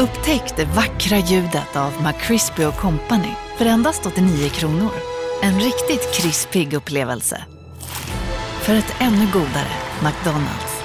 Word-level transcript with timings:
Upptäck 0.00 0.56
det 0.56 0.64
vackra 0.64 1.16
ljudet 1.16 1.76
av 1.76 1.92
McCrispy 2.02 2.62
Company 2.64 3.34
för 3.58 3.66
endast 3.66 4.06
89 4.06 4.48
kronor. 4.48 4.90
En 5.42 5.54
riktigt 5.54 6.14
krispig 6.14 6.72
upplevelse. 6.72 7.44
För 8.62 8.74
ett 8.74 8.94
ännu 9.00 9.26
godare 9.32 9.74
McDonalds. 10.04 10.82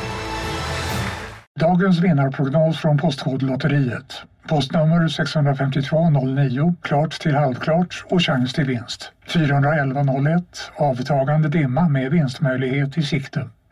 Dagens 1.59 1.99
vinnarprognos 1.99 2.77
från 2.77 2.97
Postkodlotteriet. 2.97 4.21
Postnummer 4.47 5.07
65209, 5.07 6.75
klart 6.81 7.19
till 7.19 7.35
halvklart 7.35 8.05
och 8.09 8.21
chans 8.21 8.53
till 8.53 8.65
vinst. 8.65 9.11
41101, 9.27 10.71
avtagande 10.75 11.49
dimma 11.49 11.89
med 11.89 12.11
vinstmöjlighet 12.11 12.97
i 12.97 13.03
sikte. 13.03 13.49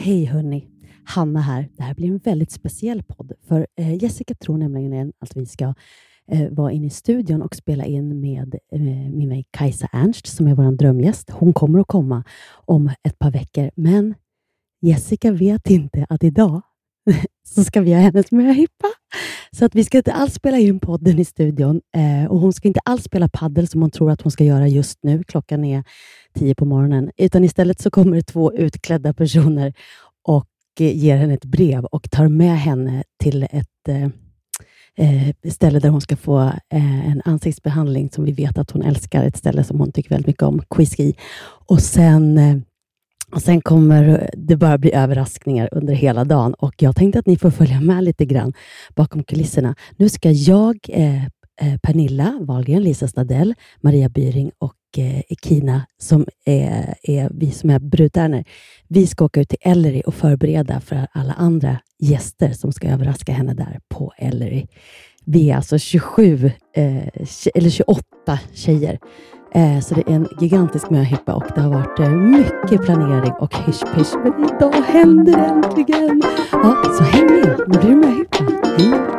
Hej 0.00 0.24
hörni! 0.24 0.66
Hanna 1.04 1.40
här. 1.40 1.68
Det 1.76 1.82
här 1.82 1.94
blir 1.94 2.08
en 2.08 2.18
väldigt 2.18 2.50
speciell 2.50 3.02
podd. 3.02 3.32
För 3.48 3.66
eh, 3.76 4.02
Jessica 4.02 4.34
tror 4.34 4.58
nämligen 4.58 5.12
att 5.18 5.36
vi 5.36 5.46
ska 5.46 5.74
eh, 6.30 6.48
vara 6.50 6.72
inne 6.72 6.86
i 6.86 6.90
studion 6.90 7.42
och 7.42 7.54
spela 7.54 7.84
in 7.84 8.20
med 8.20 8.54
eh, 8.72 8.80
min 9.12 9.28
vän 9.28 9.44
Kajsa 9.50 9.88
Ernst, 9.92 10.26
som 10.26 10.46
är 10.46 10.54
vår 10.54 10.72
drömgäst. 10.72 11.30
Hon 11.30 11.52
kommer 11.52 11.78
att 11.78 11.86
komma 11.86 12.24
om 12.50 12.90
ett 13.02 13.18
par 13.18 13.30
veckor, 13.30 13.70
men 13.74 14.14
Jessica 14.80 15.32
vet 15.32 15.70
inte 15.70 16.06
att 16.08 16.24
idag 16.24 16.62
så 17.48 17.64
ska 17.64 17.80
vi 17.80 17.94
ha 17.94 18.00
hennes 18.00 18.32
möhippa. 18.32 18.88
Så 19.50 19.64
att 19.64 19.74
vi 19.74 19.84
ska 19.84 19.98
inte 19.98 20.12
alls 20.12 20.34
spela 20.34 20.58
in 20.58 20.80
podden 20.80 21.18
i 21.18 21.24
studion 21.24 21.80
eh, 21.96 22.30
och 22.30 22.40
hon 22.40 22.52
ska 22.52 22.68
inte 22.68 22.80
alls 22.84 23.04
spela 23.04 23.28
paddel 23.28 23.68
som 23.68 23.80
hon 23.80 23.90
tror 23.90 24.10
att 24.10 24.22
hon 24.22 24.32
ska 24.32 24.44
göra 24.44 24.68
just 24.68 24.98
nu. 25.02 25.24
Klockan 25.24 25.64
är 25.64 25.84
tio 26.34 26.54
på 26.54 26.64
morgonen. 26.64 27.10
Utan 27.16 27.44
istället 27.44 27.80
så 27.80 27.90
kommer 27.90 28.16
det 28.16 28.22
två 28.22 28.52
utklädda 28.52 29.14
personer 29.14 29.74
och 30.22 30.48
eh, 30.80 30.96
ger 30.96 31.16
henne 31.16 31.34
ett 31.34 31.44
brev 31.44 31.84
och 31.84 32.10
tar 32.10 32.28
med 32.28 32.58
henne 32.58 33.04
till 33.22 33.42
ett 33.42 33.88
eh, 33.88 34.08
eh, 34.98 35.50
ställe 35.50 35.78
där 35.78 35.88
hon 35.88 36.00
ska 36.00 36.16
få 36.16 36.40
eh, 36.72 37.08
en 37.08 37.22
ansiktsbehandling 37.24 38.10
som 38.10 38.24
vi 38.24 38.32
vet 38.32 38.58
att 38.58 38.70
hon 38.70 38.82
älskar. 38.82 39.24
Ett 39.24 39.36
ställe 39.36 39.64
som 39.64 39.80
hon 39.80 39.92
tycker 39.92 40.10
väldigt 40.10 40.26
mycket 40.26 40.42
om, 40.42 40.62
Quizki. 40.70 41.14
Och 41.66 41.82
sen 41.82 42.38
eh, 42.38 42.56
och 43.32 43.42
Sen 43.42 43.60
kommer 43.60 44.30
det 44.36 44.56
bara 44.56 44.78
bli 44.78 44.94
överraskningar 44.94 45.68
under 45.72 45.94
hela 45.94 46.24
dagen 46.24 46.54
och 46.54 46.74
jag 46.78 46.96
tänkte 46.96 47.18
att 47.18 47.26
ni 47.26 47.36
får 47.36 47.50
följa 47.50 47.80
med 47.80 48.04
lite 48.04 48.24
grann 48.24 48.52
bakom 48.94 49.24
kulisserna. 49.24 49.74
Nu 49.96 50.08
ska 50.08 50.30
jag, 50.30 50.76
eh, 50.88 51.24
eh 51.24 51.78
Pernilla 51.82 52.38
Wahlgren, 52.40 52.82
Lisa 52.82 53.08
Snadell, 53.08 53.54
Maria 53.80 54.08
Byring 54.08 54.50
och 54.58 54.74
eh, 54.98 55.22
Kina, 55.42 55.86
som 55.98 56.26
är, 56.44 56.94
är 57.02 57.30
vi 57.34 57.50
som 57.50 57.70
är 57.70 57.78
brudtärnor, 57.78 58.44
vi 58.88 59.06
ska 59.06 59.24
åka 59.24 59.40
ut 59.40 59.48
till 59.48 59.58
Ellery 59.60 60.02
och 60.06 60.14
förbereda 60.14 60.80
för 60.80 61.06
alla 61.12 61.32
andra 61.32 61.78
gäster 61.98 62.52
som 62.52 62.72
ska 62.72 62.88
överraska 62.88 63.32
henne 63.32 63.54
där 63.54 63.80
på 63.88 64.12
Ellery. 64.18 64.66
Vi 65.24 65.50
är 65.50 65.56
alltså 65.56 65.78
27, 65.78 66.50
eh, 66.76 67.08
eller 67.54 67.70
28 67.70 68.38
tjejer 68.54 68.98
Eh, 69.50 69.80
så 69.80 69.94
det 69.94 70.00
är 70.00 70.14
en 70.14 70.28
gigantisk 70.40 70.90
möhippa 70.90 71.34
och 71.34 71.44
det 71.54 71.60
har 71.60 71.70
varit 71.70 71.98
eh, 71.98 72.10
mycket 72.10 72.84
planering 72.84 73.32
och 73.32 73.54
hysch 73.54 73.82
Men 74.24 74.44
idag 74.44 74.82
händer 74.86 75.32
det 75.32 75.44
äntligen! 75.44 76.22
Ja, 76.52 76.76
så 76.98 77.02
häng 77.02 77.26
med, 77.26 77.58
nu 77.68 77.78
blir 77.78 77.90
det 77.90 77.96
möhippa. 77.96 78.44
Hej! 78.78 79.17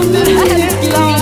Man 0.00 0.10
blir 0.10 0.20
härligt 0.20 0.90
glad. 0.90 1.20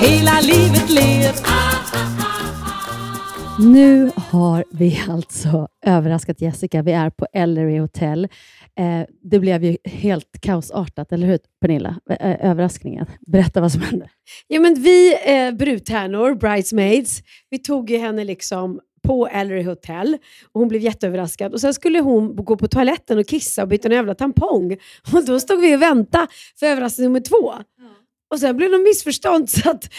Hela 0.00 0.40
livet 0.40 0.90
ler. 0.90 1.34
Nu 3.60 4.10
har 4.16 4.64
vi 4.70 5.00
alltså 5.08 5.68
överraskat 5.86 6.40
Jessica. 6.40 6.82
Vi 6.82 6.92
är 6.92 7.10
på 7.10 7.26
Ellery 7.32 7.78
Hotel. 7.78 8.28
Eh, 8.78 9.02
det 9.30 9.38
blev 9.38 9.64
ju 9.64 9.76
helt 9.84 10.40
kaosartat, 10.40 11.12
eller 11.12 11.26
hur 11.26 11.38
Pernilla? 11.60 12.00
Eh, 12.10 12.50
överraskningen. 12.50 13.06
Berätta 13.26 13.60
vad 13.60 13.72
som 13.72 13.82
hände. 13.82 14.10
Ja, 14.46 14.60
men 14.60 14.74
vi 14.74 15.14
eh, 15.26 15.52
brudtärnor, 15.52 16.34
bridesmaids, 16.34 17.22
vi 17.50 17.58
tog 17.58 17.90
ju 17.90 17.98
henne 17.98 18.24
liksom 18.24 18.80
på 19.08 19.28
Ellery 19.28 19.62
Hotel. 19.62 20.18
Och 20.52 20.60
hon 20.60 20.68
blev 20.68 20.82
jätteöverraskad. 20.82 21.52
Och 21.52 21.60
Sen 21.60 21.74
skulle 21.74 22.00
hon 22.00 22.36
gå 22.36 22.56
på 22.56 22.68
toaletten 22.68 23.18
och 23.18 23.26
kissa 23.26 23.62
och 23.62 23.68
byta 23.68 23.88
en 23.88 23.94
jävla 23.94 24.14
tampong. 24.14 24.72
Och 25.12 25.24
Då 25.24 25.40
stod 25.40 25.60
vi 25.60 25.76
och 25.76 25.82
väntade 25.82 26.26
för 26.58 26.66
överraskning 26.66 27.04
nummer 27.04 27.20
två. 27.20 27.52
Ja. 27.52 27.62
Och 28.30 28.40
Sen 28.40 28.56
blev 28.56 28.70
det 28.70 28.78
missförstånd 28.78 29.50
så 29.50 29.70
att 29.70 29.90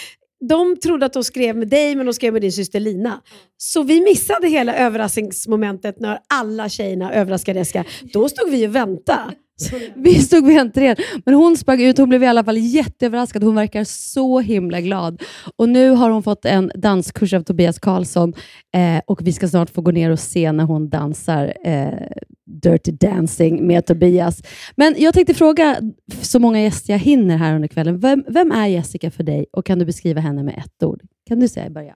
de 0.49 0.77
trodde 0.79 1.05
att 1.05 1.13
de 1.13 1.23
skrev 1.23 1.55
med 1.55 1.67
dig, 1.67 1.95
men 1.95 2.05
de 2.05 2.13
skrev 2.13 2.33
med 2.33 2.41
din 2.41 2.51
syster 2.51 2.79
Lina. 2.79 3.21
Så 3.57 3.83
vi 3.83 4.01
missade 4.01 4.47
hela 4.47 4.75
överraskningsmomentet 4.75 5.99
när 5.99 6.19
alla 6.27 6.69
tjejerna 6.69 7.13
överraskade 7.13 7.59
Jessica. 7.59 7.85
Då 8.13 8.29
stod 8.29 8.49
vi 8.51 8.67
och 8.67 8.75
väntade. 8.75 9.33
Vi 9.95 10.13
stod 10.13 10.45
vid 10.45 10.57
entrén, 10.57 10.95
men 11.25 11.35
hon 11.35 11.57
sprang 11.57 11.81
ut. 11.81 11.97
Hon 11.97 12.09
blev 12.09 12.23
i 12.23 12.27
alla 12.27 12.43
fall 12.43 12.57
jätteöverraskad. 12.57 13.43
Hon 13.43 13.55
verkar 13.55 13.83
så 13.83 14.39
himla 14.39 14.81
glad. 14.81 15.21
Och 15.55 15.69
Nu 15.69 15.89
har 15.89 16.09
hon 16.09 16.23
fått 16.23 16.45
en 16.45 16.71
danskurs 16.75 17.33
av 17.33 17.41
Tobias 17.41 17.79
Karlsson 17.79 18.33
eh, 18.73 19.01
och 19.05 19.27
vi 19.27 19.33
ska 19.33 19.47
snart 19.47 19.69
få 19.69 19.81
gå 19.81 19.91
ner 19.91 20.11
och 20.11 20.19
se 20.19 20.51
när 20.51 20.63
hon 20.63 20.89
dansar 20.89 21.53
eh, 21.65 21.93
Dirty 22.63 22.91
Dancing 22.91 23.67
med 23.67 23.85
Tobias. 23.85 24.43
Men 24.75 24.95
jag 24.97 25.13
tänkte 25.13 25.33
fråga 25.33 25.77
så 26.21 26.39
många 26.39 26.61
gäster 26.61 26.93
jag 26.93 26.99
hinner 26.99 27.37
här 27.37 27.55
under 27.55 27.67
kvällen. 27.67 27.99
Vem, 27.99 28.23
vem 28.27 28.51
är 28.51 28.67
Jessica 28.67 29.11
för 29.11 29.23
dig 29.23 29.45
och 29.51 29.65
kan 29.65 29.79
du 29.79 29.85
beskriva 29.85 30.21
henne 30.21 30.43
med 30.43 30.57
ett 30.57 30.83
ord? 30.83 31.01
Kan 31.27 31.39
du 31.39 31.47
säga 31.47 31.67
i 31.67 31.69
början? 31.69 31.95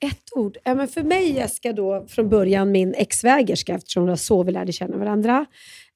Ett 0.00 0.24
ord. 0.32 0.56
Ja, 0.64 0.74
men 0.74 0.88
för 0.88 1.02
mig 1.02 1.32
Jessica 1.32 1.72
då 1.72 2.06
från 2.08 2.28
början 2.28 2.72
min 2.72 2.94
ex-svägerska 2.94 3.74
eftersom 3.74 4.04
det 4.04 4.10
var 4.10 4.16
så 4.16 4.42
vi 4.42 4.52
lärde 4.52 4.72
känna 4.72 4.96
varandra. 4.96 5.46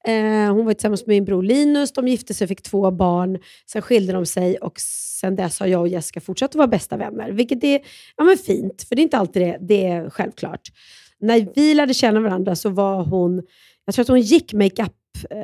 Eh, 0.07 0.53
hon 0.53 0.65
var 0.65 0.73
tillsammans 0.73 1.05
med 1.05 1.13
min 1.15 1.25
bror 1.25 1.43
Linus, 1.43 1.93
de 1.93 2.07
gifte 2.07 2.33
sig 2.33 2.45
och 2.45 2.49
fick 2.49 2.61
två 2.61 2.91
barn. 2.91 3.39
Sen 3.65 3.81
skilde 3.81 4.13
de 4.13 4.25
sig 4.25 4.57
och 4.57 4.79
sen 5.19 5.35
dess 5.35 5.59
har 5.59 5.67
jag 5.67 5.81
och 5.81 5.87
Jessica 5.87 6.21
fortsatt 6.21 6.51
att 6.51 6.55
vara 6.55 6.67
bästa 6.67 6.97
vänner. 6.97 7.31
Vilket 7.31 7.63
är 7.63 7.81
ja, 8.17 8.23
men 8.23 8.37
fint, 8.37 8.83
för 8.83 8.95
det 8.95 9.01
är 9.01 9.03
inte 9.03 9.17
alltid 9.17 9.41
det, 9.41 9.57
det 9.61 9.85
är 9.85 10.09
självklart. 10.09 10.71
När 11.19 11.47
vi 11.55 11.73
lärde 11.73 11.93
känna 11.93 12.19
varandra 12.19 12.55
så 12.55 12.69
var 12.69 13.03
hon, 13.03 13.43
jag 13.85 13.95
tror 13.95 14.03
att 14.03 14.07
hon 14.07 14.21
gick 14.21 14.53
makeup 14.53 14.93
eh, 15.29 15.37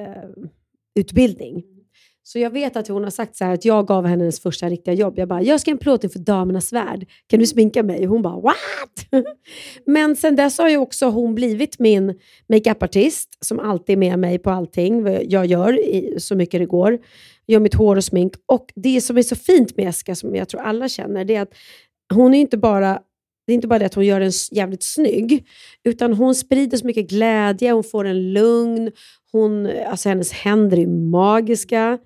plåtutbildning. 0.99 1.63
Så 2.31 2.39
jag 2.39 2.49
vet 2.49 2.75
att 2.75 2.87
hon 2.87 3.03
har 3.03 3.11
sagt 3.11 3.35
så 3.35 3.45
här 3.45 3.53
att 3.53 3.65
jag 3.65 3.87
gav 3.87 4.05
henne 4.05 4.23
hennes 4.23 4.39
första 4.39 4.69
riktiga 4.69 4.93
jobb. 4.93 5.19
Jag 5.19 5.27
bara, 5.27 5.41
jag 5.41 5.61
ska 5.61 5.71
en 5.71 5.77
plåtning 5.77 6.09
för 6.09 6.19
Damernas 6.19 6.73
Värld. 6.73 7.07
Kan 7.27 7.39
du 7.39 7.47
sminka 7.47 7.83
mig? 7.83 8.07
Och 8.07 8.13
hon 8.13 8.21
bara, 8.21 8.39
what? 8.39 8.55
Men 9.85 10.15
sen 10.15 10.35
dess 10.35 10.57
har 10.57 10.69
ju 10.69 10.77
också 10.77 11.05
hon 11.05 11.35
blivit 11.35 11.79
min 11.79 12.19
makeupartist 12.49 13.45
som 13.45 13.59
alltid 13.59 13.93
är 13.93 13.97
med 13.97 14.19
mig 14.19 14.39
på 14.39 14.49
allting 14.49 15.07
jag 15.29 15.45
gör, 15.45 15.79
i, 15.79 16.15
så 16.19 16.35
mycket 16.35 16.59
det 16.59 16.65
går. 16.65 16.91
Jag 16.91 17.53
gör 17.53 17.59
mitt 17.59 17.73
hår 17.73 17.95
och 17.95 18.03
smink. 18.03 18.33
Och 18.45 18.71
det 18.75 19.01
som 19.01 19.17
är 19.17 19.21
så 19.21 19.35
fint 19.35 19.77
med 19.77 19.89
Eska, 19.89 20.15
som 20.15 20.35
jag 20.35 20.49
tror 20.49 20.61
alla 20.61 20.89
känner, 20.89 21.25
det 21.25 21.35
är 21.35 21.41
att 21.41 21.53
hon 22.13 22.33
är 22.33 22.39
inte 22.39 22.57
bara 22.57 22.99
det 23.47 23.53
är 23.53 23.55
inte 23.55 23.67
bara 23.67 23.79
det 23.79 23.85
att 23.85 23.93
hon 23.93 24.05
gör 24.05 24.21
en 24.21 24.31
jävligt 24.51 24.83
snygg, 24.83 25.47
utan 25.83 26.13
hon 26.13 26.35
sprider 26.35 26.77
så 26.77 26.85
mycket 26.85 27.09
glädje, 27.09 27.71
hon 27.71 27.83
får 27.83 28.05
en 28.05 28.33
lugn, 28.33 28.91
hon, 29.31 29.69
alltså 29.87 30.09
hennes 30.09 30.31
händer 30.31 30.79
är 30.79 30.87
magiska. 30.87 31.99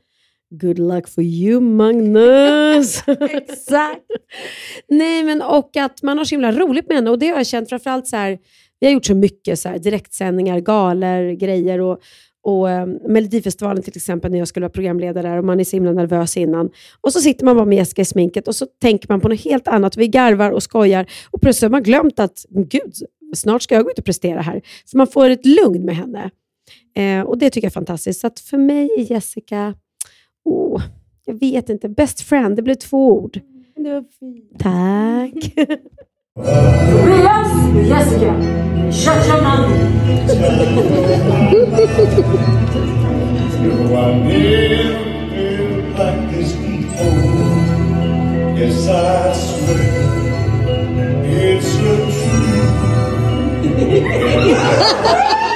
Good 0.55 0.79
luck 0.79 1.07
for 1.07 1.23
you 1.23 1.61
Magnus! 1.61 3.03
Exakt! 3.07 4.01
Nej, 4.87 5.23
men 5.23 5.41
och 5.41 5.77
att 5.77 6.03
man 6.03 6.17
har 6.17 6.25
så 6.25 6.35
himla 6.35 6.51
roligt 6.51 6.87
med 6.87 6.97
henne 6.97 7.09
och 7.09 7.19
det 7.19 7.27
har 7.27 7.37
jag 7.37 7.47
känt 7.47 7.69
framförallt 7.69 8.07
så 8.07 8.15
här, 8.15 8.39
vi 8.79 8.87
har 8.87 8.93
gjort 8.93 9.05
så 9.05 9.15
mycket 9.15 9.59
så 9.59 9.69
här, 9.69 9.79
direktsändningar, 9.79 10.59
galer, 10.59 11.31
grejer 11.31 11.81
och, 11.81 11.99
och 12.43 12.67
um, 12.67 12.99
Melodifestivalen 13.07 13.83
till 13.83 13.93
exempel 13.95 14.31
när 14.31 14.39
jag 14.39 14.47
skulle 14.47 14.63
vara 14.63 14.71
programledare 14.71 15.27
där 15.27 15.37
och 15.37 15.45
man 15.45 15.59
är 15.59 15.63
så 15.63 15.75
himla 15.75 15.91
nervös 15.91 16.37
innan. 16.37 16.69
Och 17.01 17.13
så 17.13 17.19
sitter 17.19 17.45
man 17.45 17.55
bara 17.55 17.65
med 17.65 17.77
Jessica 17.77 18.01
i 18.01 18.05
sminket 18.05 18.47
och 18.47 18.55
så 18.55 18.65
tänker 18.81 19.09
man 19.09 19.21
på 19.21 19.27
något 19.27 19.41
helt 19.41 19.67
annat. 19.67 19.97
Vi 19.97 20.07
garvar 20.07 20.51
och 20.51 20.63
skojar 20.63 21.05
och 21.31 21.41
plötsligt 21.41 21.63
har 21.63 21.71
man 21.71 21.83
glömt 21.83 22.19
att 22.19 22.45
gud, 22.49 22.93
snart 23.35 23.61
ska 23.61 23.75
jag 23.75 23.83
gå 23.83 23.91
ut 23.91 23.99
och 23.99 24.05
prestera 24.05 24.41
här. 24.41 24.61
Så 24.85 24.97
man 24.97 25.07
får 25.07 25.29
ett 25.29 25.45
lugn 25.45 25.85
med 25.85 25.95
henne. 25.95 26.29
Eh, 26.95 27.21
och 27.21 27.37
Det 27.37 27.49
tycker 27.49 27.65
jag 27.65 27.71
är 27.71 27.73
fantastiskt. 27.73 28.19
Så 28.21 28.27
att 28.27 28.39
för 28.39 28.57
mig 28.57 28.89
är 28.97 29.11
Jessica 29.11 29.73
Oh, 30.45 30.81
jag 31.25 31.39
vet 31.39 31.69
inte. 31.69 31.89
Best 31.89 32.21
friend, 32.21 32.55
det 32.55 32.61
blev 32.61 32.75
två 32.75 33.13
ord. 33.13 33.39
Det 33.75 33.93
var 33.93 34.05
fint. 34.19 34.59
Tack. 34.59 35.55
Tobias, 36.89 37.51
Jessica, 37.87 38.35
Chachaman. 38.91 39.69
Yes, 48.55 48.87
I 48.87 49.33
swear 49.33 50.03
it's 51.25 51.75
the 51.77 51.93
truth. 52.13 52.73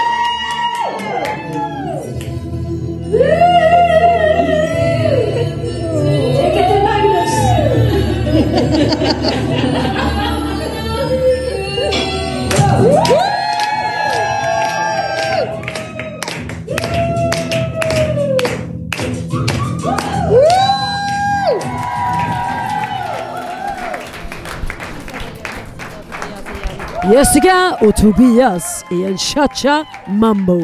Jessica 27.13 27.77
och 27.81 27.95
Tobias 27.95 28.85
i 28.91 29.03
en 29.03 29.17
cha-cha 29.17 29.85
mambo. 30.07 30.61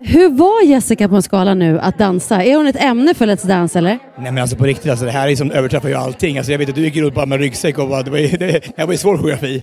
Hur 0.00 0.28
var 0.28 0.62
Jessica 0.62 1.08
på 1.08 1.16
en 1.16 1.22
skala 1.22 1.54
nu 1.54 1.78
att 1.78 1.98
dansa? 1.98 2.44
Är 2.44 2.56
hon 2.56 2.66
ett 2.66 2.82
ämne 2.82 3.14
för 3.14 3.26
Let's 3.26 3.46
Dance 3.46 3.78
eller? 3.78 3.98
Nej 4.18 4.32
men 4.32 4.38
alltså 4.38 4.56
på 4.56 4.64
riktigt, 4.64 4.90
alltså, 4.90 5.04
det 5.04 5.10
här 5.10 5.28
är 5.28 5.36
som 5.36 5.50
överträffar 5.50 5.88
ju 5.88 5.94
allting. 5.94 6.38
Alltså, 6.38 6.52
jag 6.52 6.58
vet 6.58 6.68
att 6.68 6.74
du 6.74 6.80
gick 6.82 6.96
runt 6.96 7.14
bara 7.14 7.26
med 7.26 7.40
ryggsäck 7.40 7.78
och 7.78 7.88
bara, 7.88 8.02
det 8.02 8.10
var 8.10 8.18
ju, 8.18 8.28
det, 8.28 8.46
det 8.46 8.72
här 8.76 8.86
var 8.86 8.92
ju 8.92 8.98
svår 8.98 9.16
koreografi. 9.16 9.62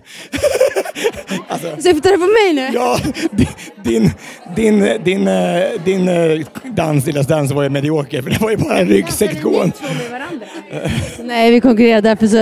alltså, 1.47 1.67
Syftar 1.79 2.11
du 2.11 2.17
på 2.17 2.53
mig 2.53 2.53
nu? 2.53 2.77
Ja, 2.77 2.99
din, 3.83 4.11
din, 4.55 4.83
din, 4.83 4.83
eh, 4.87 5.01
din, 5.03 5.25
din 5.85 6.07
eh, 6.07 6.45
dans 6.63 7.07
i 7.07 7.11
Let's 7.11 7.27
Dance 7.27 7.53
var 7.53 7.63
ju 7.63 7.69
medioker 7.69 8.21
för 8.21 8.29
det 8.29 8.41
var 8.41 8.51
ju 8.51 8.57
bara 8.57 8.77
en 8.77 8.87
ryggsäck 8.87 9.41
gående. 9.41 9.75
Nej, 11.23 11.51
vi 11.51 11.61
konkurrerade 11.61 12.09
därför 12.09 12.27
så, 12.27 12.35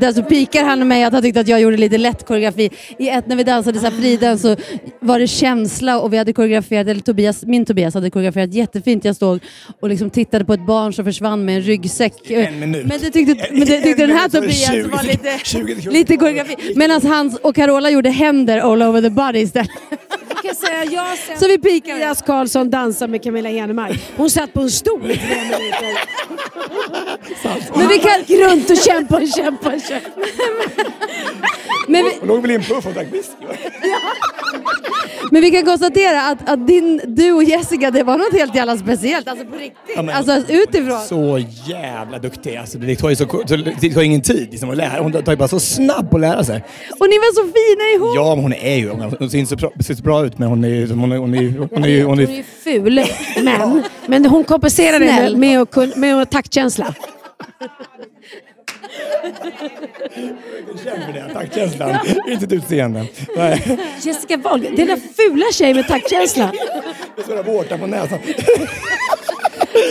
därför 0.00 0.22
pikar 0.22 0.64
han 0.64 0.88
mig 0.88 1.04
att 1.04 1.12
han 1.12 1.22
tyckte 1.22 1.40
att 1.40 1.48
jag 1.48 1.60
gjorde 1.60 1.76
lite 1.76 1.98
lätt 1.98 2.26
koreografi. 2.26 2.70
I 2.98 3.08
ett 3.08 3.26
när 3.26 3.36
vi 3.36 3.44
dansade 3.44 3.78
så 3.78 3.84
här 3.84 3.92
fridans 3.92 4.42
så 4.42 4.56
var 5.00 5.18
det 5.18 5.26
känsla 5.26 6.00
och 6.00 6.12
vi 6.12 6.16
hade 6.16 6.32
koreograferat, 6.32 6.86
eller 6.86 7.00
Tobias, 7.00 7.44
min 7.44 7.66
Tobias 7.66 7.94
hade 7.94 8.10
koreograferat 8.10 8.54
jättefint. 8.54 9.04
Jag 9.04 9.16
stod 9.16 9.40
och 9.80 9.88
liksom 9.88 10.10
tittade 10.10 10.44
på 10.44 10.52
ett 10.52 10.66
barn 10.66 10.92
som 10.92 11.04
försvann 11.04 11.44
med 11.44 11.56
en 11.56 11.62
ryggsäck. 11.62 12.30
En 12.30 12.60
minut. 12.60 12.86
Men 12.86 13.00
det 13.00 13.10
tyckte, 13.10 13.48
men 13.50 13.60
det 13.60 13.80
tyckte 13.80 14.06
den 14.06 14.16
här 14.16 14.28
Tobias 14.28 14.70
20, 14.70 14.88
var 14.88 15.02
lite, 15.02 15.38
20 15.44 15.90
lite 15.90 16.16
koreografi. 16.16 16.56
Medan 16.76 17.06
hans 17.06 17.38
och 17.38 17.54
Carola 17.54 17.90
gjorde 17.90 18.10
händer 18.10 18.58
all 18.58 18.82
over 18.82 19.02
the 19.02 19.10
body 19.10 19.38
istället. 19.38 19.70
Kan 20.42 20.54
säga, 20.54 20.84
jag 20.84 21.18
sen 21.18 21.38
Så 21.38 21.48
vi 21.48 21.58
pikar. 21.58 21.92
Tobias 21.92 22.22
Karlsson 22.22 22.70
dansar 22.70 23.08
med 23.08 23.22
Camilla 23.22 23.48
Henemark. 23.48 24.00
Hon 24.16 24.30
satt 24.30 24.52
på 24.52 24.60
en 24.60 24.70
stol 24.70 25.10
i 25.10 25.16
tre 25.16 25.36
minuter. 25.36 25.98
Men 27.78 27.88
vi 27.88 27.98
kan... 27.98 28.22
Gick 28.26 28.40
runt 28.40 28.70
och 28.70 28.76
kämpade 28.76 29.22
och 29.24 29.32
kämpade. 29.32 29.80
Men 31.88 32.04
vi, 32.04 32.16
Hon 32.20 32.28
låg 32.28 32.42
väl 32.42 32.50
i 32.50 32.54
en 32.54 32.62
puff 32.62 32.86
och 32.86 32.92
drack 32.92 33.06
whisky? 33.12 33.46
Men 35.30 35.42
vi 35.42 35.50
kan 35.50 35.64
konstatera 35.64 36.22
att, 36.22 36.48
att 36.48 36.66
din, 36.66 37.00
du 37.06 37.32
och 37.32 37.44
Jessica, 37.44 37.90
det 37.90 38.02
var 38.02 38.18
något 38.18 38.32
helt 38.32 38.54
jävla 38.54 38.76
speciellt. 38.76 39.28
Alltså 39.28 39.44
på 39.44 39.56
riktigt. 39.56 39.76
Ja, 39.96 40.02
men- 40.02 40.14
Alltså 40.16 40.52
utifrån. 40.52 41.00
Så 41.00 41.40
jävla 41.66 42.18
duktig. 42.18 42.56
Alltså, 42.56 42.78
det 42.78 42.96
tar 42.96 43.10
ju 43.10 43.16
så, 43.16 43.24
det 43.80 43.90
tar 43.94 44.02
ingen 44.02 44.20
tid 44.22 44.48
liksom, 44.50 44.70
att 44.70 44.76
lära. 44.76 45.02
Hon 45.02 45.12
tar 45.12 45.32
ju 45.32 45.36
bara 45.36 45.48
så 45.48 45.60
snabb 45.60 46.14
att 46.14 46.20
lära 46.20 46.44
sig. 46.44 46.64
Och 47.00 47.06
ni 47.08 47.16
var 47.18 47.34
så 47.34 47.42
fina 47.42 48.04
ihop. 48.06 48.16
Ja, 48.16 48.34
men 48.34 48.42
hon 48.44 48.52
är 48.52 48.76
ju, 48.76 48.88
hon 49.18 49.30
ser 49.30 49.38
inte 49.38 49.50
så 49.50 49.56
bra, 49.56 49.70
ser 49.84 49.94
så 49.94 50.02
bra 50.02 50.24
ut 50.26 50.38
men 50.38 50.48
hon 50.48 50.64
är 50.64 50.86
hon 50.86 51.12
är, 51.12 51.16
hon 51.16 51.34
är, 51.34 51.58
hon 51.58 51.84
är, 51.84 52.04
hon 52.04 52.18
är, 52.20 52.26
Hon 52.26 52.34
är 52.34 52.42
ful, 52.64 53.04
men, 53.44 53.82
men 54.06 54.26
hon 54.26 54.44
kompenserar 54.44 54.98
det 55.00 55.36
med, 55.38 55.66
med, 55.76 55.96
med 55.96 56.22
att 56.22 56.30
taktkänsla. 56.30 56.94
Känd 60.84 61.04
för 61.04 61.12
det, 61.12 61.34
taktkänslan. 61.34 61.98
inte 62.28 62.44
ett 62.44 62.52
utseende. 62.52 63.06
Nej, 63.36 63.78
Jessica 64.02 64.36
Wahlgren, 64.36 64.76
det 64.76 64.82
är 64.82 64.86
den 64.86 65.00
fula 65.00 65.46
tjej 65.52 65.74
med 65.74 65.88
taktkänsla. 65.88 66.52
det 67.16 67.22
står 67.22 67.42
vårta 67.42 67.78
på 67.78 67.86
näsan. 67.86 68.18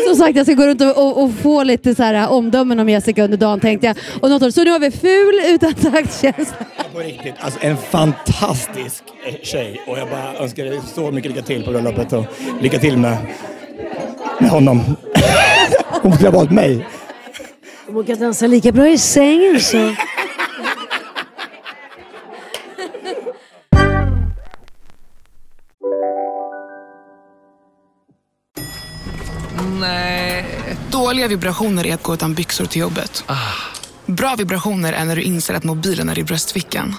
Som 0.08 0.16
sagt, 0.16 0.36
jag 0.36 0.46
ska 0.46 0.56
gå 0.56 0.68
runt 0.68 0.82
och, 0.82 0.98
och, 0.98 1.24
och 1.24 1.32
få 1.34 1.64
lite 1.64 1.96
så 1.96 2.04
här, 2.04 2.30
omdömen 2.30 2.80
om 2.80 2.90
Jessica 2.90 3.24
under 3.24 3.38
dagen 3.38 3.60
tänkte 3.60 3.88
jag. 3.88 3.98
Och 4.22 4.30
något 4.30 4.44
år, 4.44 4.50
så 4.50 4.64
nu 4.64 4.72
har 4.72 4.80
vi 4.80 4.92
ful 4.92 5.42
utan 5.46 5.74
taktkänsla. 5.74 6.66
På 6.94 7.00
riktigt, 7.00 7.34
alltså 7.40 7.60
en 7.62 7.78
fantastisk 7.78 9.04
eh, 9.28 9.36
tjej 9.44 9.82
och 9.88 10.00
jag 10.00 10.10
bara 10.10 10.34
önskar 10.34 10.66
dig 10.66 10.80
så 10.96 11.12
mycket 11.12 11.32
lycka 11.32 11.44
till 11.44 11.64
på 11.64 11.72
bröllopet 11.72 12.14
och 12.14 12.26
lycka 12.62 12.80
till 12.80 12.98
med, 12.98 13.18
med 14.40 14.50
honom. 14.50 14.96
Hon 16.02 16.14
skulle 16.14 16.30
ha 16.30 16.38
valt 16.38 16.52
mig. 16.52 16.86
Hon 17.94 18.06
kan 18.06 18.20
dansa 18.20 18.48
lika 18.48 18.72
bra 18.72 18.90
i 18.90 18.98
sängen 18.98 19.62
så... 19.62 19.96
Nej. 29.80 30.46
Dåliga 30.92 31.28
vibrationer 31.28 31.88
är 31.88 31.94
att 31.94 32.04
gå 32.04 32.14
utan 32.14 32.34
byxor 32.34 32.66
till 32.66 32.82
jobbet. 32.82 33.24
Bra 34.06 34.36
vibrationer 34.38 34.94
är 34.94 35.06
när 35.06 35.16
du 35.16 35.22
inser 35.22 35.54
att 35.54 35.64
mobilen 35.64 36.10
är 36.10 36.20
i 36.20 36.24
bröstfickan. 36.24 36.96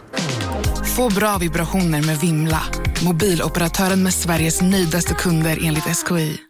Få 0.96 1.08
bra 1.10 1.38
vibrationer 1.38 2.02
med 2.06 2.18
Vimla. 2.20 2.62
Mobiloperatören 3.04 4.02
med 4.02 4.14
Sveriges 4.14 4.62
nöjdaste 4.62 5.14
kunder 5.14 5.58
enligt 5.62 5.84
SKI. 5.84 6.49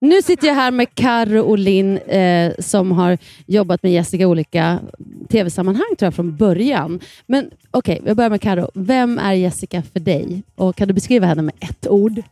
Nu 0.00 0.22
sitter 0.22 0.46
jag 0.46 0.54
här 0.54 0.70
med 0.70 0.94
Karo 0.94 1.40
och 1.40 1.58
Linn 1.58 1.98
eh, 1.98 2.52
som 2.58 2.92
har 2.92 3.18
jobbat 3.46 3.82
med 3.82 3.92
Jessica 3.92 4.22
i 4.22 4.26
olika 4.26 4.80
tv-sammanhang 5.28 5.96
tror 5.98 6.06
jag 6.06 6.14
från 6.14 6.36
början. 6.36 7.00
Men 7.26 7.50
okej, 7.70 7.94
okay, 7.94 8.08
jag 8.08 8.16
börjar 8.16 8.30
med 8.30 8.40
Karo. 8.40 8.70
Vem 8.74 9.18
är 9.18 9.32
Jessica 9.32 9.82
för 9.92 10.00
dig? 10.00 10.42
Och 10.54 10.76
Kan 10.76 10.88
du 10.88 10.94
beskriva 10.94 11.26
henne 11.26 11.42
med 11.42 11.54
ett 11.60 11.88
ord? 11.88 12.22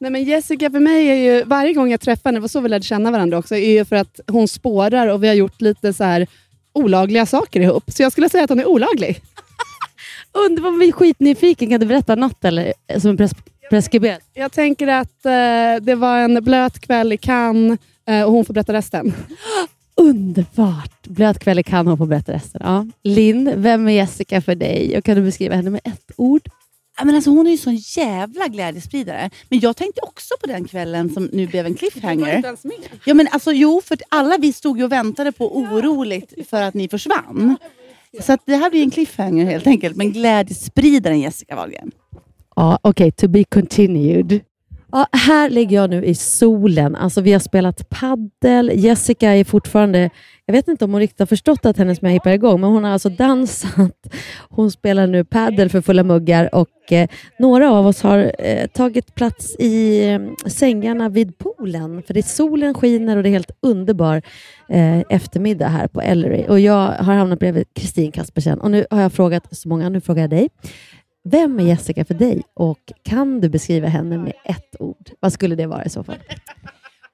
Nej, 0.00 0.10
men 0.10 0.24
Jessica 0.24 0.70
för 0.70 0.80
mig 0.80 1.08
är 1.08 1.14
ju, 1.14 1.44
varje 1.44 1.72
gång 1.72 1.90
jag 1.90 2.00
träffar 2.00 2.30
henne, 2.30 2.38
det 2.38 2.40
var 2.40 2.48
så 2.48 2.60
vi 2.60 2.68
lärde 2.68 2.84
känna 2.84 3.10
varandra 3.10 3.38
också, 3.38 3.56
är 3.56 3.70
ju 3.70 3.84
för 3.84 3.96
att 3.96 4.20
hon 4.26 4.48
spårar 4.48 5.06
och 5.06 5.22
vi 5.24 5.28
har 5.28 5.34
gjort 5.34 5.60
lite 5.60 5.92
så 5.92 6.04
här 6.04 6.26
olagliga 6.72 7.26
saker 7.26 7.60
ihop. 7.60 7.84
Så 7.86 8.02
jag 8.02 8.12
skulle 8.12 8.28
säga 8.28 8.44
att 8.44 8.50
hon 8.50 8.60
är 8.60 8.68
olaglig. 8.68 9.20
Underbart, 10.46 10.80
vi 10.80 10.88
är 10.88 10.92
skitnyfiken. 10.92 11.70
Kan 11.70 11.80
du 11.80 11.86
berätta 11.86 12.14
något 12.14 12.44
eller, 12.44 12.72
som 12.98 13.10
är 13.10 13.16
pres 13.16 13.32
preskriberat? 13.70 14.20
Jag 14.34 14.52
tänker 14.52 14.88
att 14.88 15.26
eh, 15.26 15.82
det 15.82 15.94
var 15.94 16.18
en 16.18 16.44
blöt 16.44 16.78
kväll 16.78 17.12
i 17.12 17.16
Cannes 17.16 17.78
eh, 18.06 18.22
och 18.22 18.32
hon 18.32 18.44
får 18.44 18.54
berätta 18.54 18.72
resten. 18.72 19.12
Underbart! 19.94 21.06
Blöt 21.06 21.38
kväll 21.38 21.58
i 21.58 21.62
Cannes 21.62 21.86
och 21.86 21.90
hon 21.90 21.98
får 21.98 22.06
berätta 22.06 22.32
resten. 22.32 22.60
Ja. 22.64 22.86
Linn, 23.02 23.52
vem 23.56 23.88
är 23.88 23.92
Jessica 23.92 24.40
för 24.40 24.54
dig? 24.54 24.98
Och 24.98 25.04
kan 25.04 25.16
du 25.16 25.22
beskriva 25.22 25.54
henne 25.54 25.70
med 25.70 25.80
ett 25.84 26.10
ord? 26.16 26.42
men 27.04 27.14
alltså, 27.14 27.30
hon 27.30 27.46
är 27.46 27.50
ju 27.50 27.56
sån 27.56 27.76
jävla 27.76 28.48
glädjespridare. 28.48 29.30
Men 29.48 29.60
jag 29.60 29.76
tänkte 29.76 30.00
också 30.00 30.34
på 30.40 30.46
den 30.46 30.64
kvällen 30.64 31.10
som 31.10 31.24
nu 31.32 31.46
blev 31.46 31.66
en 31.66 31.74
cliffhanger. 31.74 32.56
Ja, 33.04 33.14
men 33.14 33.28
alltså, 33.30 33.52
jo, 33.52 33.80
för 33.84 33.98
alla 34.08 34.38
vi 34.38 34.52
stod 34.52 34.78
ju 34.78 34.84
och 34.84 34.92
väntade 34.92 35.32
på 35.32 35.56
oroligt 35.58 36.48
för 36.50 36.62
att 36.62 36.74
ni 36.74 36.88
försvann. 36.88 37.56
Så 38.20 38.32
att 38.32 38.40
det 38.46 38.56
här 38.56 38.70
blir 38.70 38.82
en 38.82 38.90
cliffhanger 38.90 39.44
helt 39.44 39.66
enkelt. 39.66 39.96
Men 39.96 40.12
glädjespridaren 40.12 41.20
Jessica 41.20 41.56
Wahlgren. 41.56 41.90
Ja, 42.60 42.78
okej. 42.82 43.08
Okay, 43.08 43.10
to 43.10 43.28
be 43.28 43.44
continued. 43.44 44.40
Ja, 44.92 45.06
här 45.12 45.50
ligger 45.50 45.76
jag 45.76 45.90
nu 45.90 46.04
i 46.04 46.14
solen. 46.14 46.96
Alltså, 46.96 47.20
vi 47.20 47.32
har 47.32 47.40
spelat 47.40 47.88
paddel. 47.88 48.70
Jessica 48.74 49.30
är 49.30 49.44
fortfarande... 49.44 50.10
Jag 50.46 50.52
vet 50.52 50.68
inte 50.68 50.84
om 50.84 50.92
hon 50.92 51.00
riktigt 51.00 51.18
har 51.18 51.26
förstått 51.26 51.66
att 51.66 51.76
hennes 51.76 52.02
möhippa 52.02 52.30
är 52.30 52.34
igång, 52.34 52.60
men 52.60 52.70
hon 52.70 52.84
har 52.84 52.90
alltså 52.90 53.08
dansat. 53.08 54.06
Hon 54.48 54.70
spelar 54.70 55.06
nu 55.06 55.24
paddel 55.24 55.70
för 55.70 55.80
fulla 55.80 56.02
muggar 56.02 56.54
och 56.54 56.92
eh, 56.92 57.08
några 57.38 57.72
av 57.72 57.86
oss 57.86 58.02
har 58.02 58.32
eh, 58.38 58.66
tagit 58.66 59.14
plats 59.14 59.56
i 59.58 60.06
eh, 60.08 60.20
sängarna 60.46 61.08
vid 61.08 61.38
poolen. 61.38 62.02
För 62.02 62.14
det 62.14 62.22
solen 62.22 62.74
skiner 62.74 63.16
och 63.16 63.22
det 63.22 63.28
är 63.28 63.30
helt 63.30 63.50
underbar 63.62 64.22
eh, 64.68 65.00
eftermiddag 65.00 65.68
här 65.68 65.88
på 65.88 66.00
Ellery. 66.00 66.44
Och 66.48 66.60
jag 66.60 66.88
har 66.88 67.14
hamnat 67.14 67.38
bredvid 67.38 67.64
Kristin 67.74 68.12
Kaspersen 68.12 68.60
och 68.60 68.70
nu 68.70 68.86
har 68.90 69.00
jag 69.00 69.12
frågat 69.12 69.56
så 69.56 69.68
många. 69.68 69.88
Nu 69.88 70.00
frågar 70.00 70.22
jag 70.22 70.30
dig. 70.30 70.48
Vem 71.24 71.60
är 71.60 71.64
Jessica 71.64 72.04
för 72.04 72.14
dig 72.14 72.42
och 72.54 72.92
kan 73.02 73.40
du 73.40 73.48
beskriva 73.48 73.88
henne 73.88 74.18
med 74.18 74.32
ett 74.44 74.76
ord? 74.78 75.10
Vad 75.20 75.32
skulle 75.32 75.54
det 75.54 75.66
vara 75.66 75.84
i 75.84 75.88
så 75.88 76.04
fall? 76.04 76.18